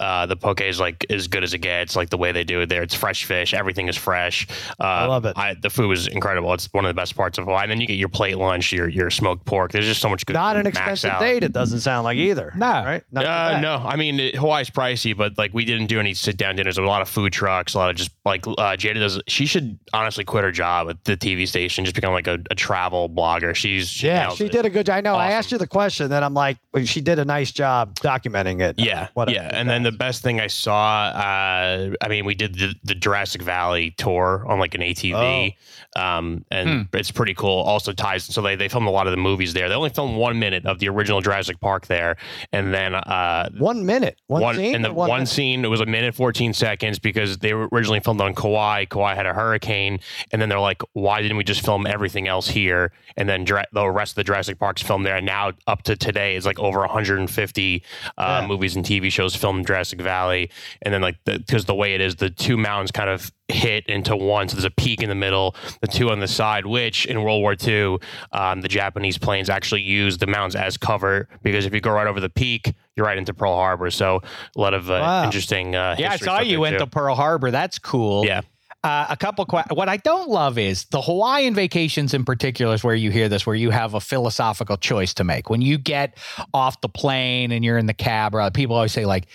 [0.00, 1.94] Uh, the poke is like as good as it gets.
[1.94, 3.52] Like the way they do it there, it's fresh fish.
[3.54, 4.46] Everything is fresh.
[4.80, 5.36] Uh, I love it.
[5.62, 6.52] the food was incredible.
[6.54, 7.62] It's one of the best parts of Hawaii.
[7.64, 9.70] And then you get your plate lunch, your your smoked pork.
[9.70, 10.32] There's just so much good.
[10.32, 11.20] Not an expensive out.
[11.20, 11.44] date.
[11.44, 12.52] It doesn't sound like either.
[12.56, 12.66] No.
[12.84, 13.04] right?
[13.12, 16.36] Not Uh, no, I mean it, Hawaii's pricey, but like we didn't do any sit
[16.36, 16.76] down dinners.
[16.76, 19.20] There were a lot of food trucks, a lot of just like uh, Jada does.
[19.28, 22.54] She should honestly quit her job at the TV station, just become like a, a
[22.54, 23.54] travel blogger.
[23.54, 24.52] She's she Yeah, nails she it.
[24.52, 24.96] did a good job.
[24.96, 25.14] I know.
[25.16, 28.60] I asked you the question, then I'm like, well, she did a nice job documenting
[28.62, 28.78] it.
[28.78, 32.24] Yeah, What a- yeah, and then then the best thing I saw, uh, I mean,
[32.24, 35.54] we did the, the Jurassic Valley tour on like an ATV,
[35.96, 37.60] um, and it's pretty cool.
[37.62, 39.68] Also ties, so they, they filmed a lot of the movies there.
[39.68, 42.16] They only filmed one minute of the original Jurassic Park there,
[42.52, 44.18] and then uh, One minute.
[44.26, 44.74] One, one scene.
[44.74, 48.00] and the or one, scene it was a minute 14 seconds because they were originally
[48.00, 48.84] filmed on Kauai.
[48.86, 52.48] Kauai had a hurricane, and then they're like, why didn't we just film everything else
[52.48, 52.92] here?
[53.16, 55.16] And then Jura- the rest of the Jurassic Parks filmed there.
[55.16, 57.82] And now up to today is like over 150
[58.18, 58.46] uh, Yeah.
[58.46, 60.50] movies and TV shows filmed in Jurassic Valley.
[60.82, 64.14] And then like because the, way it is, the two mountains kind of hit into
[64.14, 64.48] one.
[64.48, 67.40] So there's a peak in the middle, the two on the side, which in World
[67.40, 67.96] War II,
[68.32, 72.06] um, the Japanese planes actually used the mountains as cover because if you go right
[72.06, 73.90] over the peak, you're right into Pearl Harbor.
[73.90, 74.20] So
[74.54, 75.24] a lot of uh, Wow.
[75.24, 75.74] interesting.
[75.74, 77.50] Uh, Yeah, I saw you went to Pearl Harbor.
[77.50, 78.26] That's cool.
[78.26, 78.42] Yeah.
[78.84, 79.46] Uh, a couple.
[79.70, 83.46] What I don't love is the Hawaiian vacations in particular is where you hear this,
[83.46, 85.48] where you have a philosophical choice to make.
[85.48, 86.18] When you get
[86.52, 89.26] off the plane and you're in the cab, or people always say like,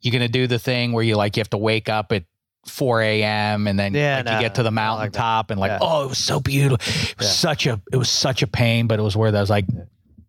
[0.00, 2.24] "You're going to do the thing where you like you have to wake up at."
[2.66, 3.66] 4 a.m.
[3.66, 4.84] and then Yeah, like, no, you get to the don't like
[5.14, 5.78] mountaintop and like, Yeah.
[5.80, 6.76] oh, it was so beautiful.
[6.86, 7.32] It was Yeah.
[7.32, 9.32] such a, it was such a pain, but it was worth.
[9.32, 9.38] it.
[9.38, 9.64] I was like,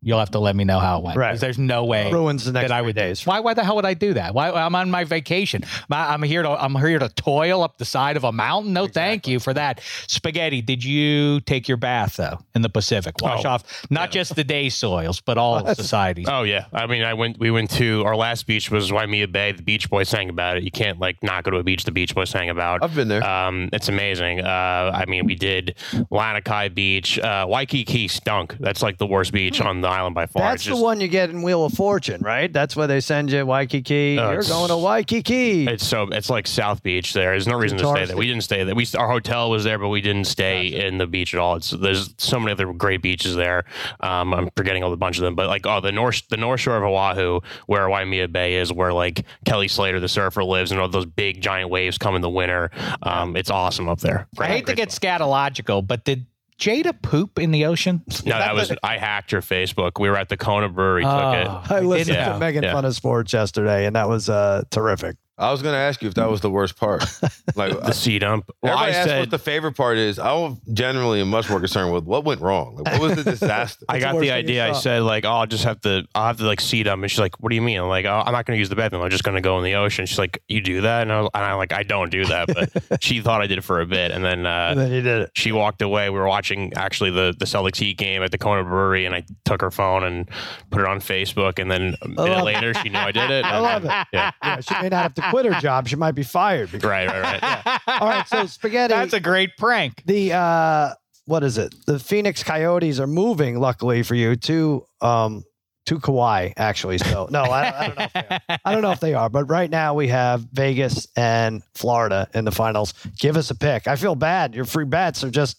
[0.01, 1.17] you'll have to let me know how it went.
[1.17, 1.31] Right.
[1.31, 3.25] 'Cause There's no way ruins the next that I would days.
[3.25, 3.39] Why?
[3.39, 4.33] Why the hell would I do that?
[4.33, 4.49] Why?
[4.51, 5.63] I'm on my vacation.
[5.91, 6.49] I'm here to.
[6.49, 8.73] I'm here to toil up the side of a mountain.
[8.73, 9.81] No, thank you for that.
[10.07, 10.62] Spaghetti.
[10.62, 13.15] Did you take your bath though in the Pacific?
[13.21, 16.27] Wash Oh, off not just the day soils, but all the societies.
[16.29, 17.39] Oh yeah, I mean, I went.
[17.39, 19.51] We went to our last beach was Waimea Bay.
[19.51, 20.63] The Beach Boys sang about it.
[20.63, 22.83] You can't like not go to a beach the Beach Boys sang about.
[22.83, 23.23] I've been there.
[23.27, 24.41] Um, it's amazing.
[24.41, 25.75] Uh, I mean, we did
[26.12, 27.19] Lanikai Beach.
[27.19, 28.55] Uh, Waikiki stunk.
[28.59, 30.43] That's like the worst beach on the island by far.
[30.43, 32.52] That's It's the one you get in Wheel of Fortune, right?
[32.52, 34.17] That's where they send you Waikiki.
[34.19, 35.67] Oh, You're going to Waikiki.
[35.67, 37.13] It's so it's like South Beach.
[37.13, 38.17] There, there's no reason to stay there.
[38.17, 38.75] We didn't stay there.
[38.75, 41.56] We our hotel was there, but we didn't stay in the beach at all.
[41.56, 43.65] It's there's so many other great beaches there.
[43.99, 46.78] Um, I'm forgetting a bunch of them, but like oh the north the North Shore
[46.78, 50.88] of Oahu, where Waimea Bay is, where like Kelly Slater the surfer lives, and all
[50.88, 52.71] those big giant waves come in the winter.
[53.04, 54.28] Um, it's awesome up there.
[54.38, 56.25] I hate to get scatological, but did
[56.60, 58.04] Jada poop in the ocean?
[58.26, 59.93] No, that was I hacked your Facebook.
[60.00, 61.04] We were at the Kona Brewery.
[61.06, 61.10] Oh.
[61.10, 61.72] took it.
[61.72, 62.34] I listened Yeah.
[62.34, 62.74] to Megan Yeah.
[62.74, 65.15] Fun of Sports yesterday, and that was uh, terrific.
[65.39, 67.04] I was going to ask you if that was the worst part.
[67.56, 68.49] Like, The sea dump.
[68.62, 70.19] Well, everybody I asks what the favorite part is.
[70.19, 72.75] I generally am much more concerned with what went wrong.
[72.75, 73.86] Like, what was the disaster?
[73.89, 74.67] I What's the got the idea.
[74.69, 77.04] I said like, oh, I'll just have to, I'll have to like seat them.
[77.04, 77.80] And she's like, what do you mean?
[77.80, 79.02] I'm like, oh, I'm not going to use the bathroom.
[79.02, 80.06] I'm just going to go in the ocean.
[80.06, 81.02] She's like, you do that?
[81.02, 82.47] And I was, and I'm like, I don't do that.
[82.88, 84.45] But she thought I did it for a bit, and then.
[84.45, 85.32] uh And then you did it.
[85.34, 86.10] she walked away.
[86.10, 89.23] We were watching actually the the Celtics Heat game at the Kona Brewery, and I
[89.45, 90.30] took her phone and
[90.69, 91.58] put it on Facebook.
[91.60, 92.43] And then a minute love it.
[92.45, 93.43] later, she knew I did it.
[93.45, 94.08] I love then- it.
[94.13, 95.88] Yeah, Yeah, she may not have to quit her job.
[95.88, 96.72] She might be fired.
[96.72, 97.80] because- right, right, right.
[98.02, 98.94] All right, so spaghetti.
[98.94, 100.04] That's a great prank.
[100.06, 100.94] the uh,
[101.26, 101.74] what is it?
[101.86, 103.60] The Phoenix Coyotes are moving.
[103.60, 105.44] Luckily for you, to um,
[105.86, 106.52] to Kauai.
[106.58, 108.04] Actually, so no, I, I don't know.
[108.04, 108.39] If they are.
[108.65, 112.46] I don't know if they are, but right now we have Vegas and Florida in
[112.46, 112.94] the finals.
[113.20, 113.88] Give us a pick.
[113.88, 114.56] I feel bad.
[114.56, 115.58] Your free bets are just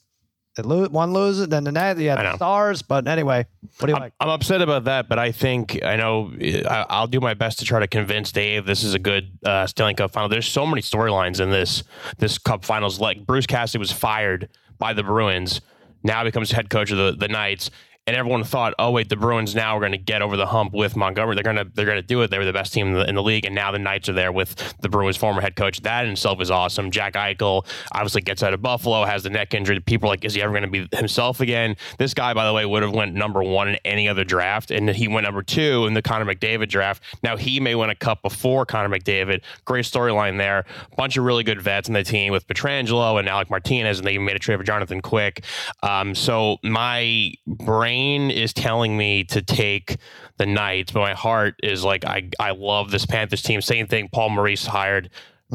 [0.63, 2.83] they lose, one loses, then the next you have the stars.
[2.83, 3.47] But anyway,
[3.79, 4.13] what do you I'm, like?
[4.21, 7.65] I'm upset about that, but I think I know I, I'll do my best to
[7.65, 10.29] try to convince Dave this is a good uh, Stanley Cup final.
[10.29, 11.83] There's so many storylines in this
[12.19, 13.01] this Cup Finals.
[13.01, 15.61] Like Bruce Cassidy was fired by the Bruins,
[16.03, 17.71] now becomes head coach of the, the Knights.
[18.11, 20.73] And everyone thought, oh wait, the Bruins now are going to get over the hump
[20.73, 21.37] with Montgomery.
[21.37, 22.31] They're gonna they're gonna do it.
[22.33, 24.13] They were the best team in the, in the league, and now the Knights are
[24.13, 25.81] there with the Bruins' former head coach.
[25.83, 26.91] That in itself is awesome.
[26.91, 29.79] Jack Eichel obviously gets out of Buffalo, has the neck injury.
[29.79, 31.77] People are like, is he ever going to be himself again?
[31.99, 34.91] This guy, by the way, would have went number one in any other draft, and
[34.91, 37.05] he went number two in the Connor McDavid draft.
[37.23, 39.43] Now he may win a cup before Connor McDavid.
[39.67, 40.65] Great storyline there.
[40.97, 44.15] Bunch of really good vets in the team with Pietrangelo and Alec Martinez, and they
[44.15, 45.45] even made a trade for Jonathan Quick.
[45.85, 48.00] Um, so my brain
[48.31, 49.97] is telling me to take
[50.39, 53.61] the Knights, but my heart is like, I I love this Panthers team.
[53.61, 54.09] Same thing.
[54.09, 55.11] Paul Maurice hired.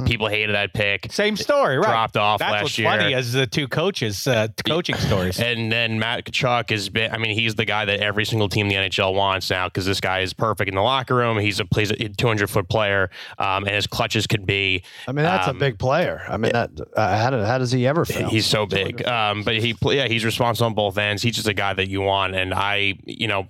[0.06, 1.12] People hated that pick.
[1.12, 1.88] Same story, right?
[1.88, 2.90] Dropped off That's last what's year.
[2.90, 5.40] funny as the two coaches, uh, coaching stories.
[5.40, 8.68] And then Matt Tkachuk has been, I mean, he's the guy that every single team
[8.68, 11.38] in the NHL wants now because this guy is perfect in the locker room.
[11.38, 14.84] He's a plays a 200 foot player, um, and his clutches could be.
[15.08, 16.24] I mean, that's um, a big player.
[16.28, 18.30] I mean, that uh, how, did, how does he ever fail?
[18.30, 21.22] He's so big, um, but he, yeah, he's responsible on both ends.
[21.22, 23.48] He's just a guy that you want, and I, you know,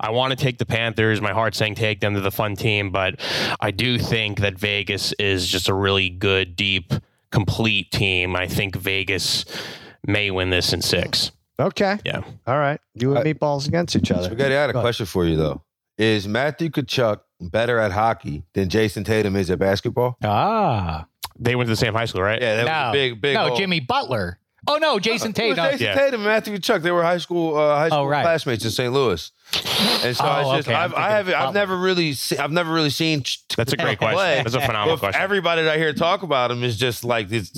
[0.00, 1.20] I want to take the Panthers.
[1.20, 3.20] My heart's saying take them to the fun team, but
[3.60, 6.92] I do think that Vegas is just a really good, deep,
[7.30, 8.34] complete team.
[8.36, 9.44] I think Vegas
[10.06, 11.32] may win this in six.
[11.58, 11.98] okay.
[12.04, 12.22] Yeah.
[12.46, 12.80] All right.
[12.94, 14.24] You and I- meatballs against each other.
[14.24, 14.84] Spaghetti, I had a Go ahead.
[14.84, 15.62] question for you though.
[15.98, 20.16] Is Matthew Tkachuk better at hockey than Jayson Tatum is at basketball?
[20.22, 21.06] ah,
[21.38, 22.40] They went to the same high school, right?
[22.40, 23.34] Yeah, that was no, a big, big.
[23.34, 23.56] no, hole.
[23.56, 24.38] Jimmy Butler.
[24.68, 25.56] Oh no, Jayson It was Tatum.
[25.64, 25.94] Jayson Yeah.
[25.94, 26.82] Tatum, and Matthew Tkachuk.
[26.82, 28.22] They were high school uh, high school Oh, right.
[28.22, 28.92] classmates in St.
[28.92, 29.30] Louis.
[30.02, 30.76] And so Oh, I just okay.
[30.76, 31.02] I'm I've, I thinking
[31.32, 33.22] haven't I've never really see, I've never really seen
[33.56, 34.12] That's a great play.
[34.12, 34.44] question.
[34.44, 35.22] That's a phenomenal Well, question.
[35.22, 37.50] Everybody that I hear talk about him is just like this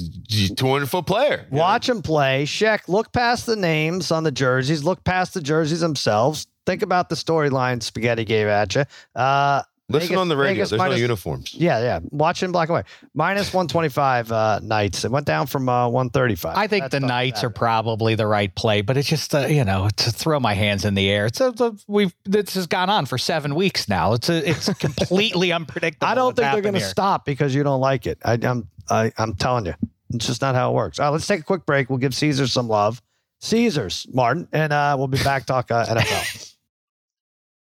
[0.56, 1.46] 200 foot player.
[1.50, 2.44] Watch him play.
[2.44, 4.84] Sheck, look past the names on the jerseys.
[4.84, 6.46] Look past the jerseys themselves.
[6.66, 8.84] Think about the storyline Spaghetti gave at you.
[9.16, 10.52] Uh, Listen Vegas- on the radio.
[10.54, 11.54] Vegas There's minus- no uniforms.
[11.54, 12.00] yeah, yeah.
[12.10, 12.84] Watch in black and white.
[13.14, 15.04] Minus 125 uh, Knights.
[15.06, 16.56] It went down from uh, 135.
[16.56, 19.64] I think That's the Knights are probably the right play, but it's just uh, you
[19.64, 21.24] know to throw my hands in the air.
[21.24, 24.12] It's a, the- we've this has gone on for seven weeks now.
[24.12, 26.06] It's a, it's completely unpredictable.
[26.06, 28.18] I don't think they're going to stop because you don't like it.
[28.24, 29.74] I, I'm I, I'm telling you,
[30.12, 30.98] it's just not how it works.
[30.98, 31.88] All right, let's take a quick break.
[31.88, 33.00] We'll give Caesar some love.
[33.40, 36.54] Caesars, Martin, and uh, we'll be back talk uh, NFL.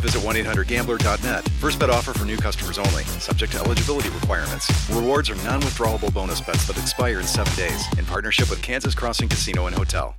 [0.00, 1.48] visit 1-800-GAMBLER.net.
[1.60, 3.04] First bet offer for new customers only.
[3.20, 4.70] Subject to eligibility requirements.
[4.90, 7.84] Rewards are non-withdrawable bonus bets that expire in seven days.
[7.98, 10.16] In partnership with Kansas Crossing Casino and Hotel.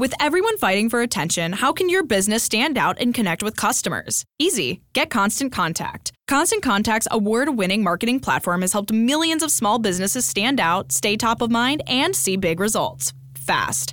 [0.00, 4.24] With everyone fighting for attention, how can your business stand out and connect with customers?
[4.38, 4.80] Easy.
[4.94, 6.12] Get Constant Contact.
[6.26, 11.18] Constant Contact's award winning marketing platform has helped millions of small businesses stand out, stay
[11.18, 13.92] top of mind, and see big results fast.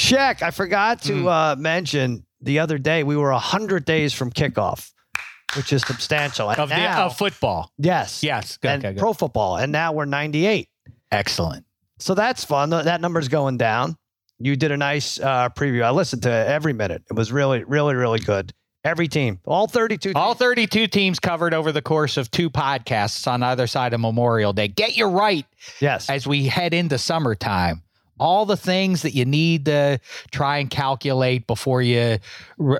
[0.00, 1.06] Shaq, I forgot Mm.
[1.08, 4.90] to uh, mention the other day we were 100 days from kickoff,
[5.56, 6.48] which is substantial.
[6.50, 7.70] And Of, the, of football.
[7.76, 8.22] yes.
[8.22, 8.56] Yes.
[8.56, 9.56] Good, and okay, pro football.
[9.58, 10.68] And now we're 98.
[11.12, 11.66] Excellent.
[11.98, 12.70] So that's fun.
[12.70, 13.96] That number's going down.
[14.38, 15.82] You did a nice uh, preview.
[15.84, 17.02] I listened to every minute.
[17.10, 18.54] It was really, really, really good.
[18.82, 23.42] Every team, all 32 All 32 teams covered over the course of two podcasts on
[23.42, 24.68] either side of Memorial Day.
[24.68, 25.44] Get you right
[25.80, 26.08] Yes.
[26.08, 27.82] as we head into summertime.
[28.20, 29.98] All the things that you need to
[30.30, 32.18] try and calculate before you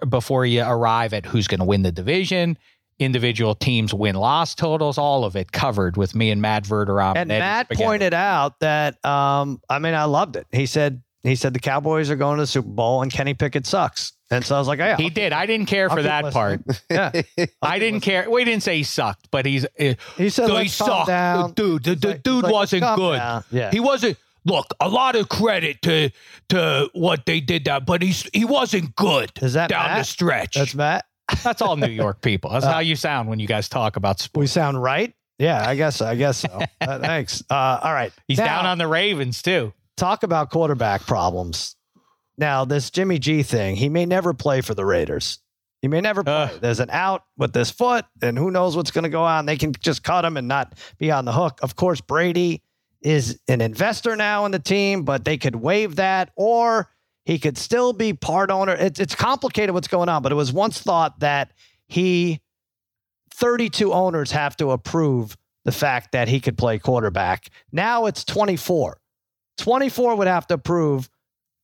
[0.08, 2.58] before you arrive at who's going to win the division,
[2.98, 7.16] individual teams win loss totals, all of it covered with me and Matt Verderame.
[7.16, 7.84] and Matt Spaghetti.
[7.86, 10.46] pointed out that, um, I mean, I loved it.
[10.52, 13.66] He said, He said the Cowboys are going to the Super Bowl and Kenny Pickett
[13.66, 14.12] sucks.
[14.32, 15.32] And so I was like, yeah, He did.
[15.32, 16.60] I didn't care for that part.
[16.90, 17.10] yeah.
[17.62, 18.30] I didn't care.
[18.30, 19.64] We didn't say he sucked, but he's.
[19.64, 21.08] Uh, He said, he sucked.
[21.08, 21.52] down.
[21.52, 23.16] Dude, the, the like- dude like, wasn't good.
[23.16, 23.44] down.
[23.50, 23.70] Yeah.
[23.72, 24.18] He wasn't.
[24.44, 26.10] Look, a lot of credit to
[26.48, 30.54] to what they did that, but he's he wasn't good Is that down the stretch.
[30.54, 31.04] That's Matt.
[31.44, 32.50] That's all New York people.
[32.50, 34.40] That's how you sound when you guys talk about sports.
[34.42, 35.14] We sound right.
[35.38, 36.00] Yeah, I guess.
[36.00, 36.60] I guess so.
[36.80, 37.42] Uh, thanks.
[37.50, 38.12] Uh, all right.
[38.26, 39.72] He's Now, down on the Ravens too.
[39.96, 41.76] talk about quarterback problems.
[42.38, 45.38] Now, this Jimmy G thing, he may never play for the Raiders.
[45.82, 46.32] He may never play.
[46.32, 46.58] Ugh.
[46.60, 49.44] There's an out with this foot, and who knows what's going to go on.
[49.46, 51.58] They can just cut him and not be on the hook.
[51.62, 52.62] Of course, Brady
[53.02, 56.90] is an investor now in the team, but they could waive that, or
[57.24, 58.74] he could still be part owner.
[58.74, 61.52] It's, it's complicated what's going on, but it was once thought that
[61.86, 62.40] he,
[63.34, 67.48] 32 owners have to approve the fact that he could play quarterback.
[67.72, 68.98] Now it's 24.
[69.58, 71.08] 24 would have to approve.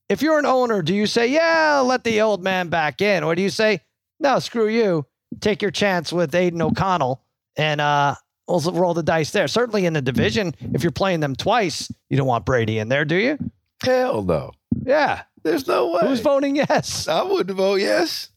[0.09, 3.25] If you're an owner, do you say, yeah, let the old man back in?
[3.25, 3.81] Or do you say,
[4.21, 5.07] no, screw you,
[5.41, 7.23] take your chance with Aidan O'Connell
[7.57, 8.15] and uh,
[8.47, 9.49] also roll the dice there?
[9.49, 13.05] Certainly in the division, if you're playing them twice, you don't want Brady in there,
[13.05, 13.39] do you?
[13.83, 14.53] Hell no.
[14.85, 15.23] Yeah.
[15.43, 16.01] There's no way.
[16.03, 17.07] Who's voting yes?
[17.09, 18.31] I wouldn't vote yes.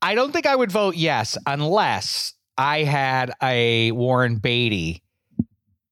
[0.00, 5.02] I don't think I would vote yes unless I had a Warren Beatty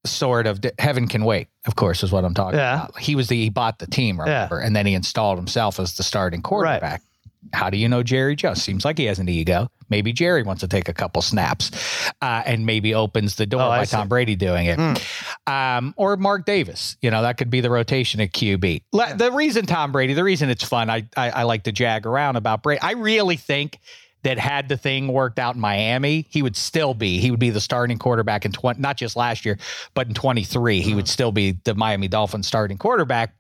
[0.07, 1.49] sort of heaven can wait.
[1.67, 2.85] Of course, is what I'm talking Yeah.
[2.85, 2.99] about.
[2.99, 6.03] He was the he bought the team, remember, and then he installed himself as the
[6.03, 7.03] starting quarterback.
[7.53, 8.63] How do you know Jerry Jones?
[8.63, 9.69] Seems like he has an ego.
[9.91, 11.71] Maybe Jerry wants to take a couple snaps
[12.23, 13.85] uh, and maybe opens the door Oh, by.
[13.85, 14.79] Tom Brady doing it.
[15.47, 16.97] Um, or Mark Davis.
[17.03, 18.83] You know, that could be the rotation at QB.
[18.93, 22.07] Le- The reason Tom Brady, the reason it's fun, I, I, I like to jag
[22.07, 22.81] around about Brady.
[22.81, 23.79] I really think
[24.23, 27.51] that had the thing worked out in Miami, he would still be, he would be
[27.51, 29.59] the starting quarterback in 20, not just last year,
[29.93, 33.35] but in 23, he would still be the Miami Dolphins starting quarterback.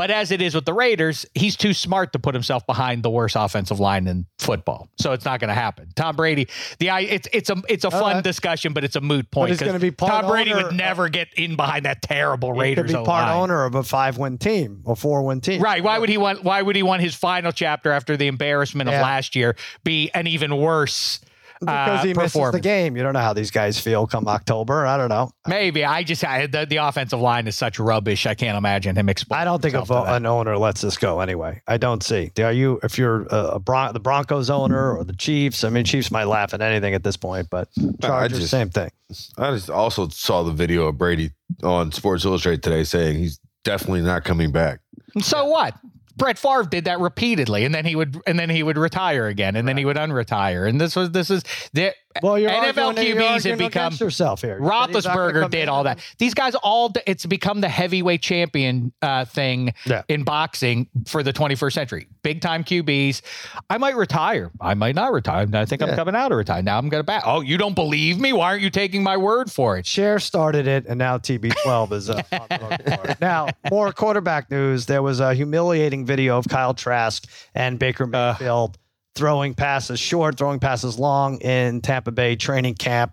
[0.00, 3.10] But as it is with the Raiders, he's too smart to put himself behind the
[3.10, 4.88] worst offensive line in football.
[4.98, 5.90] So it's not going to happen.
[5.94, 6.48] Tom Brady,
[6.78, 8.24] the it's it's a it's a fun right.
[8.24, 9.52] discussion, but it's a moot point.
[9.52, 12.86] It's gonna be part Tom Brady owner- would never get in behind that terrible Raiders
[12.86, 13.42] be part O-line.
[13.42, 15.60] owner of a five win team, a four win team.
[15.60, 15.84] Right.
[15.84, 18.94] Why would he want why would he want his final chapter after the embarrassment of
[18.94, 21.20] last year be an even worse
[21.60, 22.96] Because uh, he misses the game.
[22.96, 24.86] You don't know how these guys feel come October.
[24.86, 25.30] I don't know.
[25.46, 25.84] Maybe.
[25.84, 28.24] I just I, the, the offensive line is such rubbish.
[28.26, 29.42] I can't imagine him explaining.
[29.42, 31.60] I don't think a vo- an owner lets this go anyway.
[31.68, 32.32] I don't see.
[32.38, 35.62] Are you if you're a, a Bron- the Broncos owner or the Chiefs?
[35.62, 37.68] I mean, Chiefs might laugh at anything at this point, but
[38.00, 38.90] Chargers just- same thing.
[39.36, 41.32] I just also saw the video of Brady
[41.64, 44.80] on Sports Illustrated today saying he's definitely not coming back.
[45.20, 45.74] So what?
[46.20, 49.56] Brett Favre did that repeatedly, and then he would and then he would retire again,
[49.56, 50.68] and then he would unretire.
[50.68, 51.42] And this was this is
[51.72, 54.58] the Well, you're NFL QBs have become yourself here.
[54.60, 56.00] You said he's not gonna Roethlisberger did all that.
[56.18, 60.02] These guys all it's become the heavyweight champion uh, thing Yeah.
[60.08, 62.08] in boxing for the 21st century.
[62.22, 63.22] Big time QBs.
[63.70, 64.50] I might retire.
[64.60, 65.46] I might not retire.
[65.52, 66.62] I think I'm coming out of retire.
[66.62, 67.22] Now I'm going to back.
[67.24, 68.32] Oh, you don't believe me?
[68.32, 69.86] Why aren't you taking my word for it?
[69.86, 73.16] Cher started it, and now TB12 is uh, for.
[73.20, 74.86] Now, more quarterback news.
[74.86, 78.76] There was a humiliating video of Kyle Trask and Baker Mayfield
[79.20, 83.12] throwing passes short, throwing passes long in Tampa Bay training camp.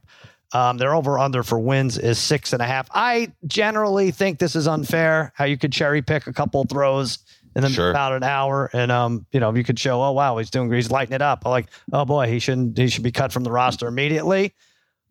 [0.54, 2.88] Um, their over under for wins is six and a half.
[2.94, 5.34] I generally think this is unfair.
[5.36, 7.20] How you could cherry pick a couple throws
[7.58, 7.90] in Sure.
[7.90, 10.90] about an hour, and um, you know, you could show, oh wow, he's doing, he's
[10.90, 11.42] lighting it up.
[11.44, 14.54] I'm Like, oh boy, he shouldn't, he should be cut from the roster immediately.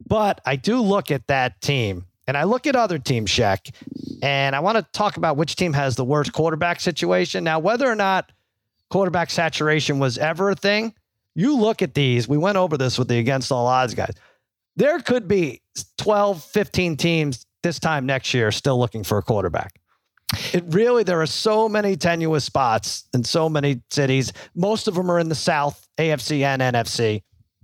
[0.06, 3.70] But I do look at that team and I look at other teams, Shaq,
[4.22, 7.44] and I want to talk about which team has the worst quarterback situation.
[7.44, 8.32] Now, whether or not
[8.90, 10.94] quarterback saturation was ever a thing,
[11.34, 12.26] you look at these.
[12.26, 14.14] We went over this with the against all odds guys.
[14.76, 15.62] There could be
[15.98, 19.80] 12, 15 teams this time next year still looking for a quarterback.
[20.52, 24.32] It really, there are so many tenuous spots in so many cities.
[24.54, 27.22] Most of them are in the South, AFC and NFC.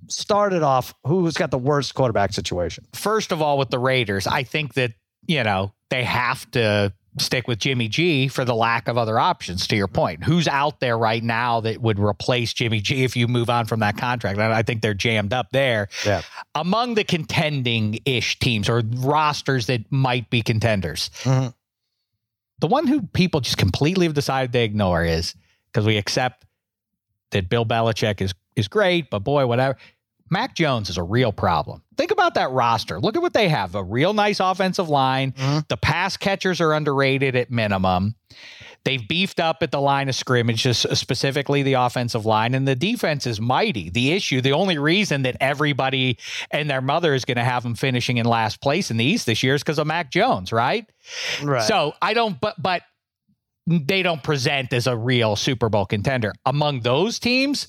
[0.08, 2.84] Started off, who's got the worst quarterback situation?
[2.94, 4.92] first of all, with the Raiders, I think that,
[5.26, 9.66] you know, they have to stick with Jimmy G for the lack of other options,
[9.68, 10.24] to your point.
[10.24, 13.80] Who's out there right now that would replace Jimmy G if you move on from
[13.80, 14.38] that contract?
[14.38, 15.88] And I think they're jammed up there.
[16.06, 16.22] Yeah.
[16.54, 21.52] Among the contending ish teams or rosters that might be contenders, Mhm.
[22.60, 25.34] the one who people just completely have decided to ignore is
[25.66, 26.46] because we accept
[27.32, 29.78] that Bill Belichick is is great, but boy, whatever.
[30.32, 31.82] Mac Jones is a real problem.
[31.98, 32.98] Think about that roster.
[32.98, 35.32] Look at what they have a real nice offensive line.
[35.32, 35.68] Mhm.
[35.68, 38.14] The pass catchers are underrated at minimum.
[38.84, 43.26] They've beefed up at the line of scrimmage, specifically the offensive line, and the defense
[43.26, 43.90] is mighty.
[43.90, 46.18] The issue, the only reason that everybody
[46.50, 49.26] and their mother is going to have them finishing in last place in the East
[49.26, 50.86] this year is because of Mac Jones, right?
[51.42, 51.62] Right.
[51.62, 52.82] So I don't, but but
[53.66, 56.32] they don't present as a real Super Bowl contender.
[56.44, 57.68] Among those teams,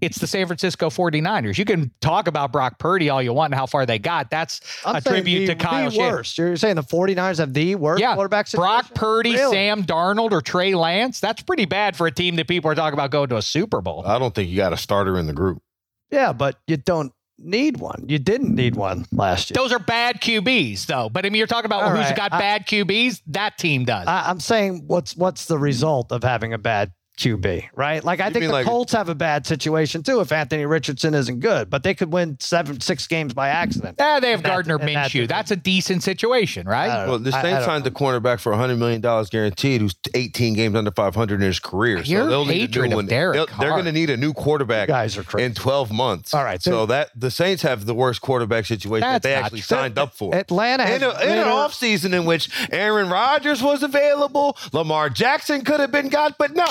[0.00, 1.58] it's the San Francisco 49ers.
[1.58, 4.30] You can talk about Brock Purdy all you want and how far they got.
[4.30, 6.14] That's I'm a tribute the, to Kyle the Shanahan.
[6.14, 6.38] worst.
[6.38, 8.68] You're saying the 49ers have the worst Yeah, quarterback situation?
[8.68, 9.54] Brock Purdy, Really?
[9.54, 11.20] Sam Darnold, or Trey Lance.
[11.20, 13.80] That's pretty bad for a team that people are talking about going to a Super
[13.80, 14.02] Bowl.
[14.06, 15.62] I don't think you got a starter in the group.
[16.10, 18.04] Yeah, but you don't need one.
[18.08, 19.54] You didn't need one last year.
[19.54, 21.08] Those are bad QBs, though.
[21.08, 23.22] But I mean, you're talking about All who's right, got I- bad QBs.
[23.28, 24.06] That team does.
[24.06, 28.02] I, I'm saying what's what's the result of having a bad QB, right?
[28.02, 31.12] Like I You think the like- Colts have a bad situation too if Anthony Richardson
[31.14, 33.96] isn't good, but they could win seven six games by accident.
[33.98, 35.28] yeah, they have And that- Gardner and that- Minshew.
[35.28, 37.06] That's a decent situation, right?
[37.06, 39.00] Well, the I- I Saints don't signed the cornerback for $100 million
[39.30, 41.98] guaranteed, who's 18 games under 500 in his career.
[42.00, 43.06] Your they'll need a hatred new of one.
[43.06, 45.44] Derek They'll- They're going to need a new quarterback You guys are crazy.
[45.46, 46.32] in 12 months.
[46.34, 49.60] All right, So, so- that the Saints have the worst quarterback situation that they actually
[49.60, 49.76] true.
[49.76, 50.34] signed up for.
[50.34, 55.10] Atlanta has in, a, in an better- offseason in which Aaron Rodgers was available, Lamar
[55.10, 56.66] Jackson could have been got, but no.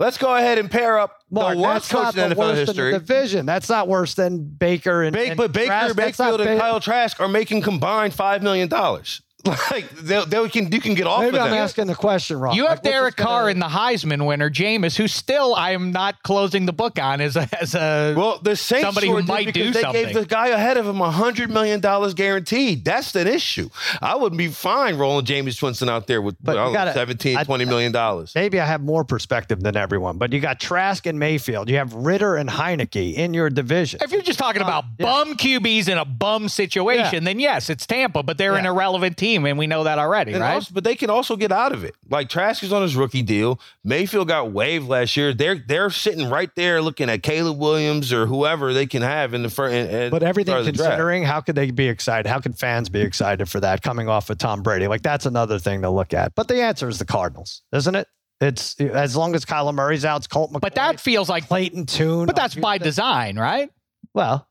[0.00, 2.94] Let's go ahead and pair up Mark, the worst coach the in NFL history.
[2.94, 3.44] in division.
[3.44, 5.88] That's not worse than Baker and, Ba- and but Baker, Trask.
[5.88, 9.20] Not Bakefield, and Kyle Trask are making combined five million dollars.
[9.70, 11.60] Like they, they can, you can get off Maybe of I'm that.
[11.60, 12.54] asking the question wrong.
[12.56, 15.70] You have what's Derek this gonna- Carr and the Heisman winner, Jameis, who still I
[15.72, 19.14] am not closing the book on as a as a Well, the Saints Somebody who
[19.18, 20.04] sure might because do they something.
[20.06, 22.84] gave the guy ahead of him a hundred million dollars guaranteed.
[22.84, 23.70] That's an issue.
[24.02, 27.36] I would be fine rolling Jameis Winston out there with But I don't gotta- 17,
[27.36, 28.32] I- 20 million dollars.
[28.34, 31.68] Maybe I have more perspective than everyone, but you got Trask and Mayfield.
[31.70, 34.00] You have Ridder and Heinicke in your division.
[34.02, 35.06] if you're just talking uh, about yeah.
[35.06, 39.29] bum QBs in a bum situation, then yes, it's Tampa, but they're an irrelevant team,
[39.36, 40.54] and we know that already, And right?
[40.54, 41.94] also- but they can also get out of it.
[42.08, 43.60] Like Trask is on his rookie deal.
[43.84, 45.32] Mayfield got waived last year.
[45.32, 49.42] They're they're sitting right there looking at Caleb Williams or whoever they can have in
[49.42, 50.10] the first.
[50.10, 52.28] But everything considering, how could they be excited?
[52.28, 54.86] How could fans be excited for that coming off of Tom Brady?
[54.88, 56.34] Like that's another thing to look at.
[56.34, 58.08] But the answer is the Cardinals, isn't it?
[58.40, 60.60] It's as long as Kyler Murray's out, it's Colt McCoy.
[60.62, 62.24] but that feels like, Clayton Tune.
[62.26, 63.70] but that's by design, right?
[64.14, 64.48] well,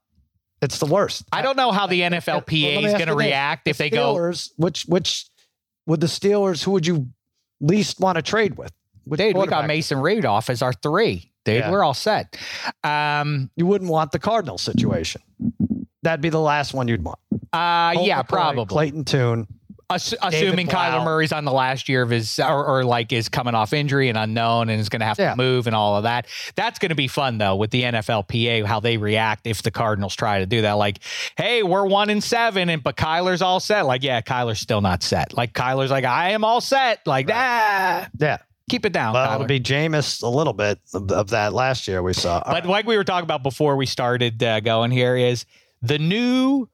[0.62, 1.24] it's the worst.
[1.32, 3.16] I don't know how the NFLPA let me is going to you this.
[3.16, 4.32] react if The they go.
[4.58, 5.26] Which which
[5.86, 6.64] would the Steelers?
[6.64, 7.08] Who would you
[7.62, 8.72] least want to trade with?
[9.06, 9.68] Which Dude, we got quarterback?
[9.68, 11.32] Mason Rudolph as our three.
[11.46, 11.72] Dude, Yeah.
[11.72, 12.38] we're all set.
[12.84, 15.22] Um, You wouldn't want the Cardinals situation.
[16.04, 17.20] That'd be the last one you'd want.
[17.54, 18.66] uh, Colt yeah, McCoy, probably.
[18.66, 19.48] Clayton Tune.
[19.92, 23.56] Ass- assuming Kyler Murray's on the last year of his, or, or like is coming
[23.56, 25.32] off injury and unknown and is going to have Yeah.
[25.32, 26.28] to move and all of that.
[26.56, 30.16] That's going to be fun though with the NFLPA how they react if the Cardinals
[30.16, 30.74] try to do that.
[30.74, 31.00] Like,
[31.38, 33.86] hey, we're one and seven, and but Kyler's all set.
[33.88, 35.36] Like, yeah, Kyler's still not set.
[35.36, 37.00] Like Kyler's like, I am all set.
[37.08, 38.38] Like, ah, Yeah.
[38.70, 39.14] keep it down.
[39.16, 42.44] Well, it'll be Jameis a little bit of, of that last year we saw.
[42.46, 45.46] But like we were talking about before we started uh, going here is
[45.82, 46.68] the new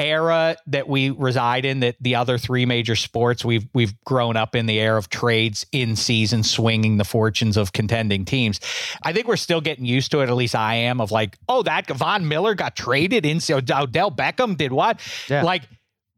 [0.00, 4.54] era that we reside in that the other three major sports we've we've grown up
[4.54, 8.60] in the era of trades in season swinging the fortunes of contending teams.
[9.02, 11.62] I think we're still getting used to it at least I am of like oh
[11.62, 15.00] that Von Miller got traded in so Odell Beckham did what?
[15.28, 15.42] Yeah.
[15.42, 15.62] Like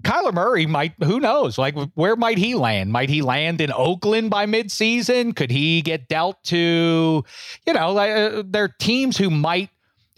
[0.03, 1.59] Kyler Murray might, who knows?
[1.59, 2.93] Like, where might he land?
[2.93, 5.35] Might he land in Oakland by midseason?
[5.35, 7.24] Could he get dealt to,
[7.66, 9.70] you know, like, uh, there are teams who might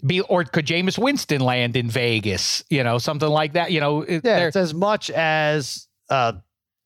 [0.05, 2.63] be, or could Jameis Winston land in Vegas?
[2.69, 3.71] You know, something like that.
[3.71, 6.33] You know, it- yeah, it's as much as uh,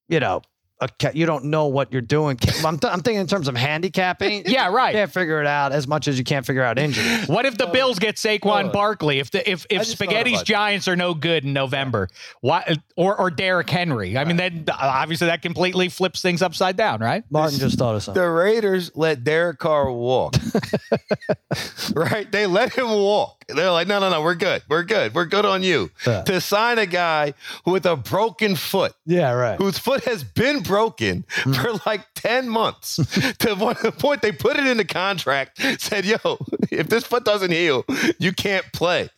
[0.07, 0.41] you know,
[0.81, 2.37] a, you don't know what you're doing.
[2.65, 4.45] I'm, th- I'm thinking in terms of handicapping.
[4.49, 4.93] Yeah, right.
[4.93, 7.27] You can't figure it out as much as you can't figure out injuries.
[7.27, 9.19] what if the Bills get Saquon uh, Barkley?
[9.19, 10.43] If the if if Spaghetti's.
[10.43, 12.09] Giants are no good in November,
[12.41, 14.17] why or or Derrick Henry?
[14.17, 17.23] I mean, then obviously that completely flips things upside down, right?
[17.29, 18.21] Martin just thought of something.
[18.21, 20.35] The Raiders let Derek Carr walk.
[21.93, 22.31] right?
[22.31, 23.38] They let him walk.
[23.55, 24.61] They're like, no, no, no, we're good.
[24.69, 25.13] We're good.
[25.13, 25.91] We're good on you.
[26.05, 26.23] Yeah.
[26.23, 27.33] To sign a guy
[27.65, 29.57] with a broken foot, Yeah, right.
[29.57, 31.55] whose foot has been broken mm.
[31.55, 32.95] for like 10 months.
[33.39, 36.37] to one- the point they put it in the contract, said, yo,
[36.71, 37.85] if this foot doesn't heal,
[38.19, 39.09] you can't play.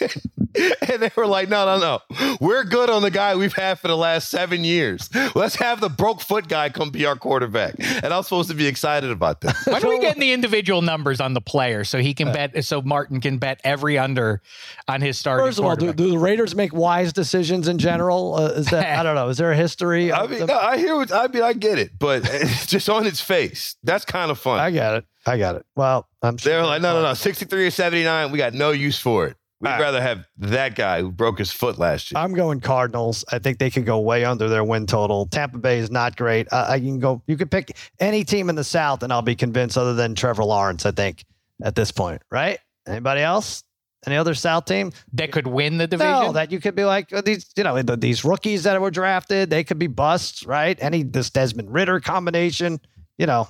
[0.88, 1.78] and they were like, no, no,
[2.10, 2.36] no.
[2.40, 5.08] We're good on the guy we've had for the last seven years.
[5.34, 7.74] Let's have the broke foot guy come be our quarterback.
[7.78, 9.56] And I'm supposed to be excited about that.
[9.70, 12.82] When are we getting the individual numbers on the player so he can bet, so
[12.82, 14.42] Martin can bet every under
[14.88, 18.34] on his starting First of all, do, do the Raiders make wise decisions in general?
[18.34, 19.28] Uh, is that I don't know.
[19.28, 20.12] Is there a history?
[20.12, 20.48] I mean, them?
[20.48, 21.42] no, I hear what I mean.
[21.42, 23.76] I get it, but it's just on its face.
[23.82, 24.58] That's kind of fun.
[24.58, 25.04] I got it.
[25.26, 25.66] I got it.
[25.76, 28.70] Well, I'm sure they were like, no, no, no, 63 or 79, we got no
[28.70, 29.36] use for it.
[29.60, 29.82] We'd All right.
[29.82, 32.18] rather have that guy who broke his foot last year.
[32.18, 33.26] I'm going Cardinals.
[33.30, 35.26] I think they could go way under their win total.
[35.26, 36.48] Tampa Bay is not great.
[36.50, 37.22] Uh, I can go.
[37.26, 40.44] You could pick any team in the South, and I'll be convinced, other than Trevor
[40.44, 40.86] Lawrence.
[40.86, 41.24] I think
[41.62, 42.58] at this point, right?
[42.88, 43.62] Anybody else?
[44.06, 44.92] Any other South team?
[45.12, 46.10] that could win the division?
[46.10, 47.50] No, that you could be like uh, these.
[47.54, 49.50] You know, the, these rookies that were drafted.
[49.50, 50.78] They could be busts, right?
[50.80, 52.80] Any this Desmond Ridder combination.
[53.18, 53.46] you know,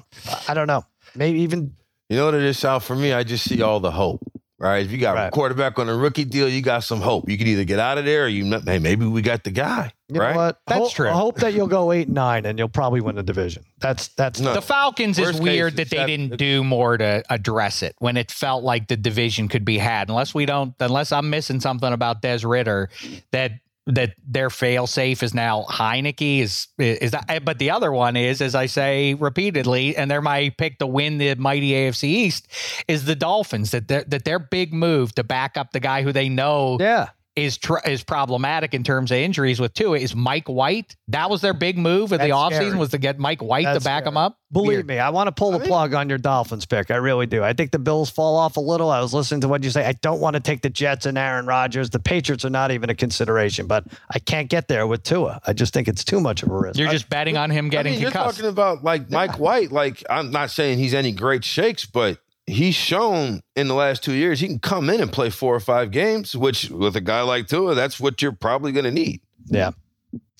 [0.48, 0.84] I don't know.
[1.14, 1.76] Maybe even
[2.08, 2.80] You know what it is, Sal?
[2.80, 4.20] For me, I just see all the hope.
[4.61, 4.84] Right?
[4.84, 7.30] If you got a quarterback on a rookie deal, you got some hope.
[7.30, 9.90] You can either get out of there or you hey, maybe we got the guy.
[10.08, 10.32] you right?
[10.32, 10.58] know what?
[10.66, 11.08] That's Hope- true.
[11.08, 13.64] I hope that you'll go eight and nine and you'll probably win the division.
[13.78, 14.52] That's that's No.
[14.52, 17.94] The Falcons Worst is weird is that they seven- didn't do more to address it
[18.00, 20.11] when it felt like the division could be had.
[20.11, 22.90] Unless we don't, unless I'm missing something about Des Ridder,
[23.32, 23.52] that
[23.86, 27.44] that their fail safe is now Heinicke is is that.
[27.44, 31.18] But the other one is, as I say repeatedly, and they're my pick to win
[31.18, 32.48] the mighty AFC East
[32.88, 33.70] is the Dolphins.
[33.70, 37.10] That that their big move to back up the guy who they know yeah.
[37.36, 40.96] Is tr- is problematic in terms of injuries with Tua is Mike White.
[41.08, 43.84] That was their big move in the offseason was to get Mike White That's to
[43.84, 44.12] back scary.
[44.12, 44.36] him up.
[44.52, 44.86] Believe Weird.
[44.88, 46.90] me, I want to pull the plug on your Dolphins pick.
[46.90, 47.44] I really do.
[47.44, 48.90] I think the Bills fall off a little.
[48.90, 49.86] I was listening to what you say.
[49.86, 51.90] I don't want to take the Jets and Aaron Rodgers.
[51.90, 55.40] The Patriots are not even a consideration, but I can't get there with Tua.
[55.46, 56.78] I just think it's too much of a risk.
[56.78, 59.70] You're just betting on him getting I mean, you're talking about like Mike White.
[59.70, 62.18] Like I'm not saying he's any great shakes, but
[62.51, 65.61] he's shown in the last two years he can come in and play four or
[65.61, 66.34] five games.
[66.36, 69.20] Which with a guy like Tua, that's what you're probably going to need.
[69.46, 69.70] yeah.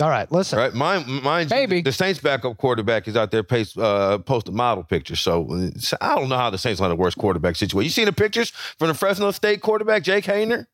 [0.01, 0.59] All right, listen.
[0.59, 0.73] Right?
[0.75, 1.47] Mine, mine.
[1.49, 1.81] Maybe.
[1.83, 5.21] the Saints' backup quarterback is out there paste, uh, posting model pictures.
[5.21, 7.85] So it's- I don't know how the Saints are the worst quarterback situation.
[7.85, 10.67] You seen the pictures from the Fresno State quarterback Jake Haener?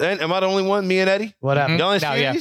[0.00, 0.86] And am I the only one?
[0.88, 1.34] Me and Eddie.
[1.40, 1.78] What happened?
[1.80, 2.32] Y'all ain't No, yeah.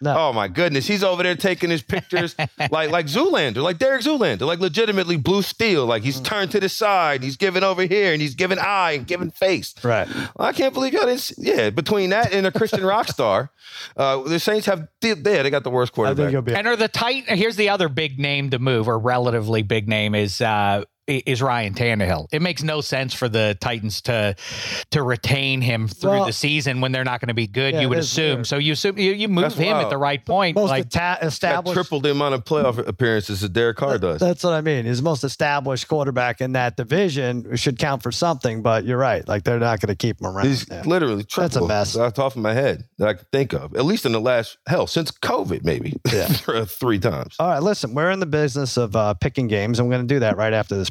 [0.00, 0.04] These?
[0.04, 0.16] No.
[0.28, 2.34] Oh my goodness, he's over there taking his pictures
[2.70, 5.86] like like Zoolander, like Derek Zoolander, like legitimately blue steel.
[5.86, 6.06] Like Mm.
[6.06, 9.30] he's turned to the side, he's giving over here, and he's giving eye and giving
[9.30, 9.74] face.
[9.82, 10.08] Right.
[10.38, 11.20] I can't believe y'all didn't.
[11.20, 13.50] See, yeah, between that and a Christian rock star,
[13.96, 16.16] uh, the Saints have yeah, they got the worst I quarterback.
[16.24, 16.54] think you'll be.
[16.54, 17.24] And are the tight?
[17.28, 21.74] Here's the other big name to move, or relatively big name is uh, is Ryan
[21.74, 22.26] Tannehill.
[22.32, 24.36] It makes no sense for the Titans to
[24.90, 27.74] to retain him through Well- the season when they're not going to be good.
[27.74, 28.36] Yeah, you would assume.
[28.38, 28.46] weird.
[28.46, 30.56] So you assume you, you move That's him at the right point.
[30.56, 31.74] most like ata- got established.
[31.74, 34.20] triple the amount of playoff appearances that Derek Carr does.
[34.20, 34.84] That's what I mean.
[34.84, 39.26] His most established quarterback in that division should count for something, but you're right.
[39.26, 40.46] Like they're not going to keep him around.
[40.46, 40.82] He's Yeah.
[40.84, 41.48] literally triple.
[41.48, 41.96] That's a mess.
[41.96, 44.20] Off the top of my head that I can think of, at least in the
[44.20, 46.26] last hell since COVID, maybe Yeah.
[46.66, 47.34] three times.
[47.38, 49.78] All right, listen, we're in the business of uh, picking games.
[49.78, 50.90] and we're going to do that right after this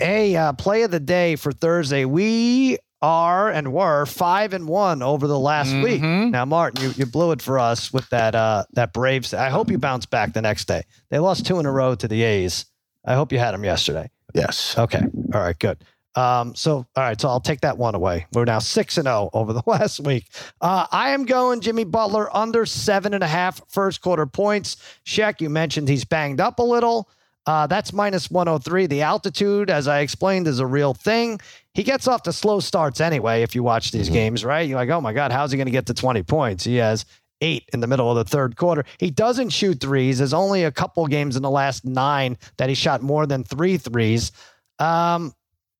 [0.00, 2.04] A uh, play of the day for Thursday.
[2.04, 6.02] We are and were five and one over the last week.
[6.30, 9.32] Now, Martin, you, you blew it for us with that uh, that Braves.
[9.34, 10.82] I hope you bounce back the next day.
[11.10, 12.66] They lost two in a row to the A's.
[13.04, 14.10] I hope you had them yesterday.
[14.34, 14.76] Yes.
[14.78, 15.02] Okay.
[15.34, 15.58] All right.
[15.58, 15.84] Good.
[16.16, 17.20] Um, so, all right.
[17.20, 18.26] So I'll take that one away.
[18.32, 20.28] We're now six and zero over the last week.
[20.60, 24.76] Uh, I am going Jimmy Butler under seven and a half first quarter points.
[25.06, 27.08] Sheck, you mentioned he's banged up a little.
[27.46, 28.86] Uh, that's minus 103.
[28.86, 31.40] The altitude, as I explained, is a real thing.
[31.74, 33.42] He gets off to slow starts anyway.
[33.42, 34.68] If you watch these games, right?
[34.68, 36.64] You're like, oh my God, how's he going to get to 20 points?
[36.64, 37.06] He has
[37.40, 38.84] eight in the middle of the third quarter.
[38.98, 40.18] He doesn't shoot threes.
[40.18, 43.78] There's only a couple games in the last nine that he shot more than three
[43.78, 44.32] threes.
[44.78, 45.32] Um,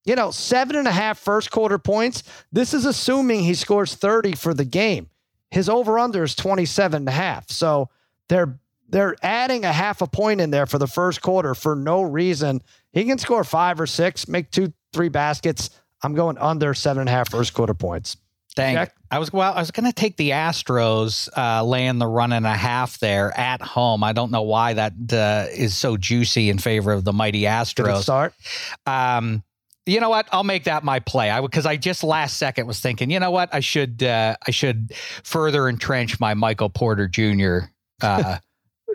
[0.05, 2.23] you know, seven and a half first quarter points.
[2.51, 5.09] This is assuming he scores 30 for the game.
[5.51, 7.49] His over under is 27 and a half.
[7.51, 7.89] So
[8.29, 8.57] they're
[8.91, 12.61] they're adding a half a point in there for the first quarter for no reason.
[12.93, 15.69] He can score five or six, make two, three baskets.
[16.03, 18.17] I'm going under seven and a half first quarter points.
[18.55, 18.75] Dang.
[18.75, 18.93] Jack?
[19.09, 19.53] I was well.
[19.53, 23.37] I was going to take the Astros uh, laying the run and a half there
[23.39, 24.03] at home.
[24.03, 27.47] I don't know why that uh, is so juicy in favor of the mighty Good
[27.47, 28.01] Astros.
[28.01, 28.33] start.
[28.85, 29.43] Um,
[29.85, 30.27] You know what?
[30.33, 31.29] I'll make that my play.
[31.29, 33.53] I because I just last second was thinking, you know what?
[33.53, 34.91] I should uh, I should
[35.23, 37.69] further entrench my Michael Porter Jr.
[38.01, 38.37] Uh,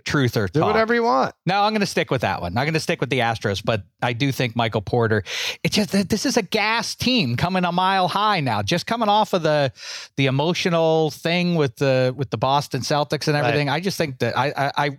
[0.07, 0.68] truth or Do talk.
[0.68, 1.34] whatever you want.
[1.44, 2.57] No, I'm going to stick with that one.
[2.57, 5.22] I'm going to stick with the Astros, but I do think Michael Porter.
[5.62, 9.09] It's just that this is a gas team coming a mile high now, just coming
[9.11, 9.72] off of the
[10.16, 13.44] the emotional thing with the with the Boston Celtics and Right.
[13.44, 13.68] everything.
[13.68, 14.98] I just think that I, I, I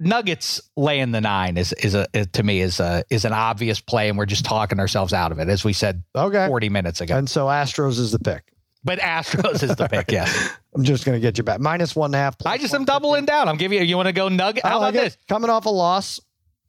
[0.00, 3.80] Nuggets laying the nine is is a is- to me is a is an obvious
[3.80, 6.46] play, and we're just talking ourselves out of it, as we said Okay.
[6.46, 7.16] 40 minutes ago.
[7.16, 8.44] And so Astros is the pick.
[8.88, 10.10] But Astros is the pick.
[10.12, 11.60] Yes, I'm just going to get you back.
[11.60, 12.38] Minus one and a half.
[12.38, 13.46] plus I just am doubling down.
[13.48, 13.84] I'm giving you.
[13.84, 14.64] You want to go Nugget?
[14.64, 15.04] How like about it.
[15.04, 15.18] this?
[15.28, 16.18] Coming off a loss.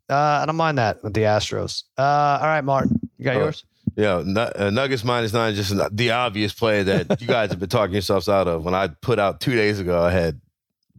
[0.09, 1.83] Uh, I don't mind that with the Astros.
[1.97, 2.01] Uh,
[2.41, 2.99] all right, Martin.
[3.17, 3.39] You got Oh.
[3.39, 3.63] yours?
[3.95, 7.59] Yeah, Nu- uh, Nuggets minus nine is just the obvious play that you guys have
[7.59, 8.63] been talking yourselves out of.
[8.65, 10.39] When I put out two days ago, I had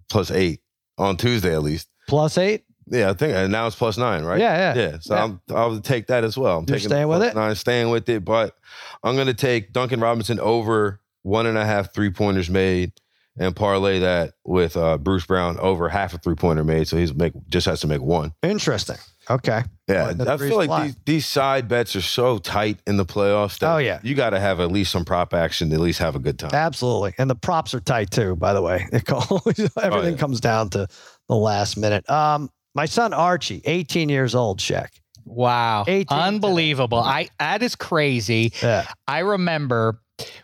[0.09, 0.61] plus eight
[0.99, 1.89] on Tuesday at least.
[2.09, 2.65] Plus eight?
[2.87, 4.41] Yeah, I think and now it's plus nine, right?
[4.41, 4.83] Yeah, yeah.
[4.91, 4.97] yeah.
[5.01, 5.25] So Yeah.
[5.25, 6.59] I'm I'll take that as well.
[6.59, 7.37] I'm You're taking staying with plus it?
[7.37, 8.57] Nine, staying with it, but
[9.03, 12.93] I'm gonna take Duncan Robinson over one and a half three pointers made
[13.39, 16.89] and parlay that with uh, Bruce Brown over half a three pointer made.
[16.89, 18.33] So he's make just has to make one.
[18.43, 18.97] Interesting.
[19.29, 19.63] Okay.
[19.87, 20.87] Yeah, I feel like fly.
[20.87, 23.59] these, these side bets are so tight in the playoffs.
[23.61, 24.01] That Oh, yeah.
[24.03, 26.39] you got to have at least some prop action to at least have a good
[26.39, 26.51] time.
[26.53, 27.15] Absolutely.
[27.17, 28.87] And the props are tight too, by the way.
[28.93, 30.17] It always, everything Oh, yeah.
[30.17, 30.89] comes down to
[31.29, 32.09] the last minute.
[32.11, 34.89] Um, my son Archie, 18 years old, Shaq.
[35.25, 36.21] Wow, 18 today.
[36.21, 36.99] unbelievable!
[36.99, 38.53] I that is crazy.
[38.63, 38.87] Yeah.
[39.07, 40.01] I remember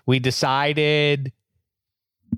[0.06, 1.32] we decided,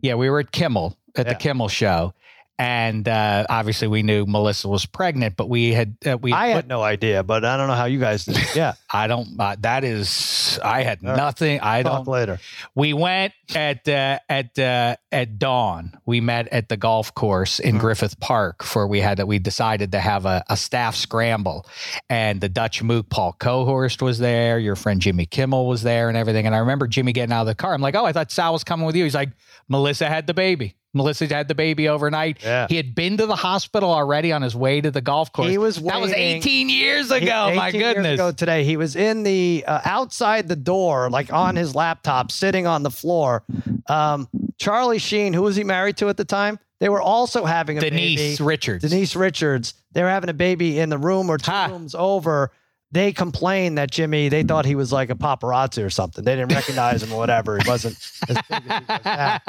[0.02, 1.32] yeah, we were at Kimmel at Yeah.
[1.32, 2.14] the Kimmel show,
[2.58, 6.54] and uh, obviously we knew Melissa was pregnant, but we had uh, we I put-
[6.56, 8.36] had no idea, but I don't know how you guys did.
[8.54, 8.74] Yeah.
[8.92, 11.16] I don't uh, that is I had right.
[11.16, 11.60] nothing.
[11.62, 12.08] I Talk don't.
[12.12, 12.40] later.
[12.74, 15.96] We went at uh, at uh, at dawn.
[16.06, 17.80] We met at the golf course in Mhm.
[17.80, 21.66] Griffith Park for we had that we decided to have a, a staff scramble,
[22.10, 24.58] and the Dutch Mook Paul Cohorst was there.
[24.58, 26.46] Your friend Jimmy Kimmel was there, and everything.
[26.46, 27.74] And I remember Jimmy getting out of the car.
[27.74, 29.04] I'm like, oh, I thought Sal was coming with you.
[29.04, 29.30] He's like,
[29.68, 30.74] Melissa had the baby.
[30.94, 32.42] Melissa had the baby overnight.
[32.42, 32.66] Yeah.
[32.68, 35.48] He had been to the hospital already on his way to the golf course.
[35.50, 37.52] He was that was 18 years He- ago.
[37.54, 38.14] My 18 years goodness.
[38.14, 42.66] ago today, he was in the uh, outside the door, like on his laptop, sitting
[42.66, 43.44] on the floor.
[43.86, 44.28] Um,
[44.58, 46.58] Charlie Sheen, who was he married to at the time?
[46.80, 47.90] They were also having a baby.
[47.90, 48.46] Denise baby.
[48.48, 48.88] Richards.
[48.88, 49.74] Denise Richards.
[49.92, 51.66] They were having a baby in the room or two Ha.
[51.70, 52.50] rooms over.
[52.90, 56.24] They complained that Jimmy, they thought he was like a paparazzi or something.
[56.24, 57.58] They didn't recognize him or whatever.
[57.62, 57.96] He wasn't
[58.28, 58.92] as big as he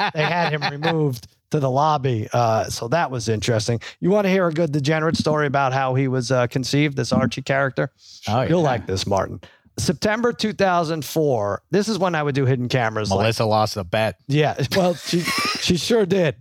[0.02, 0.10] was.
[0.14, 2.28] They had him removed to the lobby.
[2.32, 3.80] Uh, so that was interesting.
[3.98, 7.12] You want to hear a good degenerate story about how he was uh, conceived, this
[7.12, 7.90] Archie character?
[8.28, 8.48] Oh, yeah.
[8.50, 9.40] You'll like this, Martin.
[9.78, 11.62] September 2004.
[11.70, 13.10] This is when I would do hidden cameras.
[13.10, 14.16] like- Melissa lost a bet.
[14.28, 16.36] yeah, well, she she sure did.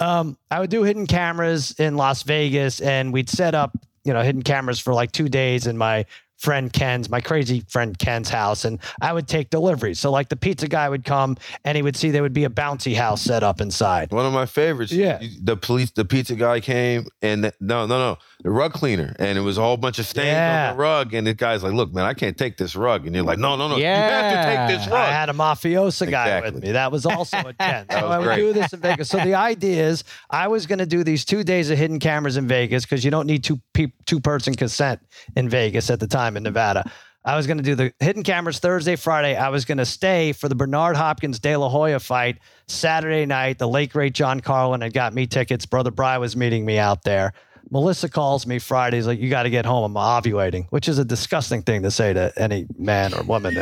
[0.00, 3.72] Um, I would do hidden cameras in Las Vegas, and we'd set up,
[4.04, 6.04] you know, hidden cameras for like two days in my
[6.42, 10.00] friend Ken's, my crazy friend Ken's house, and I would take deliveries.
[10.00, 12.50] So like the pizza guy would come, and he would see there would be a
[12.50, 14.10] bouncy house set up inside.
[14.10, 14.90] One of my favorites.
[14.90, 15.22] Yeah.
[15.40, 19.40] The police, the pizza guy came and no, no, no, the rug cleaner, and it
[19.40, 20.70] was a whole bunch of stains Yeah.
[20.70, 21.14] on the rug.
[21.14, 23.54] And the guy's like, "Look, man, I can't take this rug." And you're like, "No,
[23.56, 26.50] no, no, you have to take this rug." I had a mafiosa guy Exactly.
[26.52, 26.72] with me.
[26.72, 27.86] That was also a 10.
[27.90, 28.36] So I would great.
[28.36, 29.08] do this in Vegas.
[29.08, 32.36] So the idea is I was going to do these two days of hidden cameras
[32.36, 35.00] in Vegas because you don't need two pe- two person consent
[35.36, 36.84] in Vegas at the time in Nevada.
[37.24, 39.36] I was going to do the hidden cameras Thursday, Friday.
[39.36, 43.58] I was going to stay for the Bernard Hopkins De La Hoya fight Saturday night.
[43.60, 45.64] The late great John Carlin had got me tickets.
[45.64, 47.32] Brother Bry was meeting me out there.
[47.70, 48.96] Melissa calls me Friday.
[48.96, 49.96] He's like, "You got to get home.
[49.96, 53.56] I'm ovulating," which is a disgusting thing to say to any man or woman.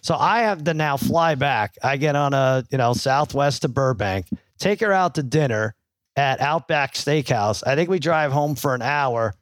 [0.00, 1.76] So I have to now fly back.
[1.82, 4.26] I get on a you know Southwest to Burbank,
[4.58, 5.74] take her out to dinner
[6.16, 7.62] at Outback Steakhouse.
[7.66, 9.34] I think we drive home for an hour.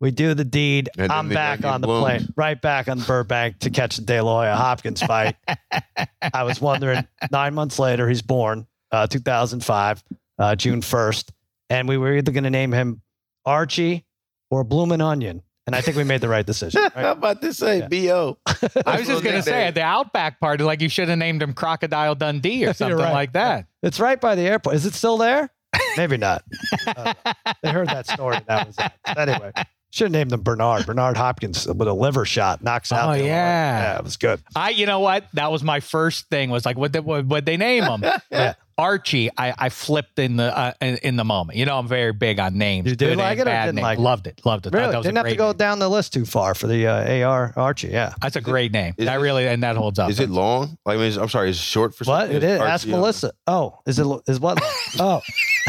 [0.00, 0.90] We do the deed.
[0.98, 2.02] And I'm the back on the blooms.
[2.02, 5.36] plane, right back on Burbank to catch the De La Hoya Hopkins fight.
[6.34, 7.06] I was wondering.
[7.30, 10.02] Nine months later, he's born, uh, 2005,
[10.38, 11.30] uh, June 1st,
[11.70, 13.00] and we were either going to name him
[13.44, 14.04] Archie
[14.50, 16.82] or Bloomin' Onion, and I think we made the right decision.
[16.96, 17.88] I'm about to say, Yeah.
[17.88, 18.38] bo.
[18.86, 21.52] I was just gonna say at the Outback party, like you should have named him
[21.54, 23.12] Crocodile Dundee or something right.
[23.12, 23.66] like that.
[23.82, 24.76] It's right by the airport.
[24.76, 25.50] Is it still there?
[25.96, 26.44] Maybe not.
[26.86, 27.14] Uh,
[27.62, 28.38] they heard that story.
[28.46, 28.92] That was it.
[29.16, 29.52] Anyway,
[29.90, 30.84] should have named him Bernard.
[30.84, 33.08] Bernard Hopkins with a liver shot knocks out.
[33.08, 33.26] Oh, the Illinois.
[33.28, 33.82] yeah.
[33.94, 34.40] yeah, it was good.
[34.54, 35.26] I, you know what?
[35.32, 36.50] That was my first thing.
[36.50, 36.94] Was like, what?
[37.02, 38.04] What would they name him?
[38.30, 38.54] Yeah.
[38.82, 39.30] Archie.
[39.38, 41.58] I, I flipped in the uh, in, in the moment.
[41.58, 42.88] You know, I'm very big on names.
[42.90, 43.82] You did good like it or bad didn't names.
[43.84, 44.02] like it?
[44.02, 44.40] Loved it.
[44.44, 44.72] Loved it.
[44.74, 45.56] Really, that was didn't have to go name.
[45.56, 47.88] down the list too far for the uh, AR Archie.
[47.88, 48.14] Yeah.
[48.20, 48.94] That's a great name.
[48.98, 50.10] That it- really and that holds up.
[50.10, 50.76] Is it long?
[50.84, 52.36] Like, I mean, I'm sorry, is it short for What something?
[52.38, 52.60] it is?
[52.60, 53.32] Archie Ask Melissa.
[53.46, 54.06] Oh, is it?
[54.26, 54.60] Is what?
[54.98, 55.20] oh,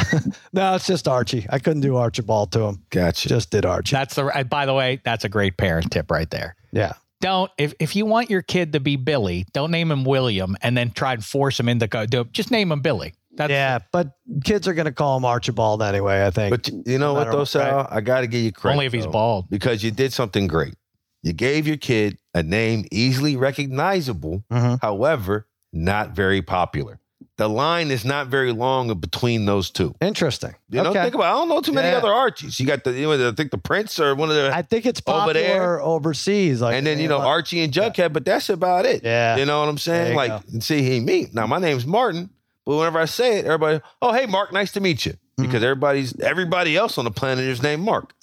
[0.54, 1.46] no, it's just Archie.
[1.50, 2.84] I couldn't do Archibald to him.
[2.90, 3.30] Gotcha.
[3.30, 3.96] Just did Archie.
[3.96, 4.26] That's the.
[4.26, 6.56] uh, By the way, that's a great parent tip right there.
[6.72, 6.94] yeah.
[7.24, 10.78] Don't if if you want your kid to be Billy, don't name him William and
[10.78, 12.06] then try and force him into go.
[12.06, 13.14] Do, just name him Billy.
[13.36, 14.12] That's yeah, but
[14.44, 16.24] kids are going to call him Archibald anyway.
[16.26, 16.52] I think.
[16.52, 17.78] But you know No what though, Sal?
[17.78, 17.88] right?
[17.90, 18.74] I got to give you credit.
[18.76, 19.50] only if he's though, bald.
[19.50, 20.76] because you did something great.
[21.24, 24.80] You gave your kid a name easily recognizable, Mhm.
[24.82, 27.00] however, not very popular.
[27.38, 29.96] The line is not very long between those two.
[30.00, 30.54] Interesting.
[30.70, 31.02] You know, okay.
[31.02, 31.34] think about.
[31.36, 31.98] I don't know too many Yeah.
[31.98, 32.60] other Archies.
[32.60, 34.86] You got the, you know, I think the Prince or one of the, I think
[34.86, 35.82] it's Over popular there.
[35.82, 36.62] overseas.
[36.62, 39.04] Like, and then you know like- Archie and Jughead, but that's about it.
[39.04, 39.38] Yeah.
[39.38, 40.16] you know what I'm saying?
[40.16, 40.42] Like, go.
[40.54, 41.48] and see, he me now.
[41.48, 42.30] My name's Martin,
[42.68, 45.46] but whenever I say it, everybody, oh hey, Mark, nice to meet you, Mm-hmm.
[45.46, 48.14] because everybody's everybody else on the planet is named Mark.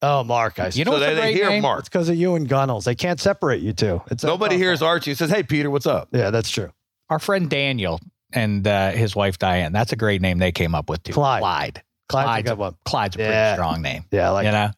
[0.00, 0.78] Oh, Mark, I see.
[0.78, 1.62] You know so what's they, a they hear name?
[1.62, 1.80] Mark.
[1.80, 2.84] it's because of you and Gunnels.
[2.84, 4.00] They can't separate you two.
[4.12, 6.70] It's Nobody hears Archie says, "Hey, Peter, what's up?" Yeah, that's true.
[7.10, 8.00] Our friend Daniel
[8.34, 9.72] and uh, his wife Diane.
[9.72, 11.12] That's a great name they came up with too.
[11.12, 11.40] Clyde.
[11.40, 11.82] Clyde.
[12.08, 12.74] Clyde's a Clyde's good one.
[12.84, 13.54] Clyde's a pretty Yeah.
[13.54, 14.04] strong name.
[14.10, 14.70] Yeah, like you know.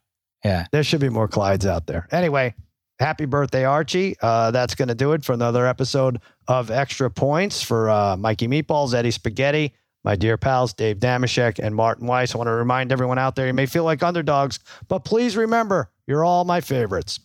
[0.44, 0.66] Yeah.
[0.70, 2.06] there should be more Clydes out there.
[2.12, 2.54] Anyway,
[3.00, 4.14] happy birthday, Archie.
[4.22, 8.46] Uh, that's going to do it for another episode of Extra Points for uh, Mikey
[8.46, 12.32] Meatballs, Eddie Spaghetti, my dear pals, Dave Dameshek and Martin Weiss.
[12.34, 15.90] I want to remind everyone out there, you may feel like underdogs, but please remember,
[16.06, 17.18] you're all my favorites.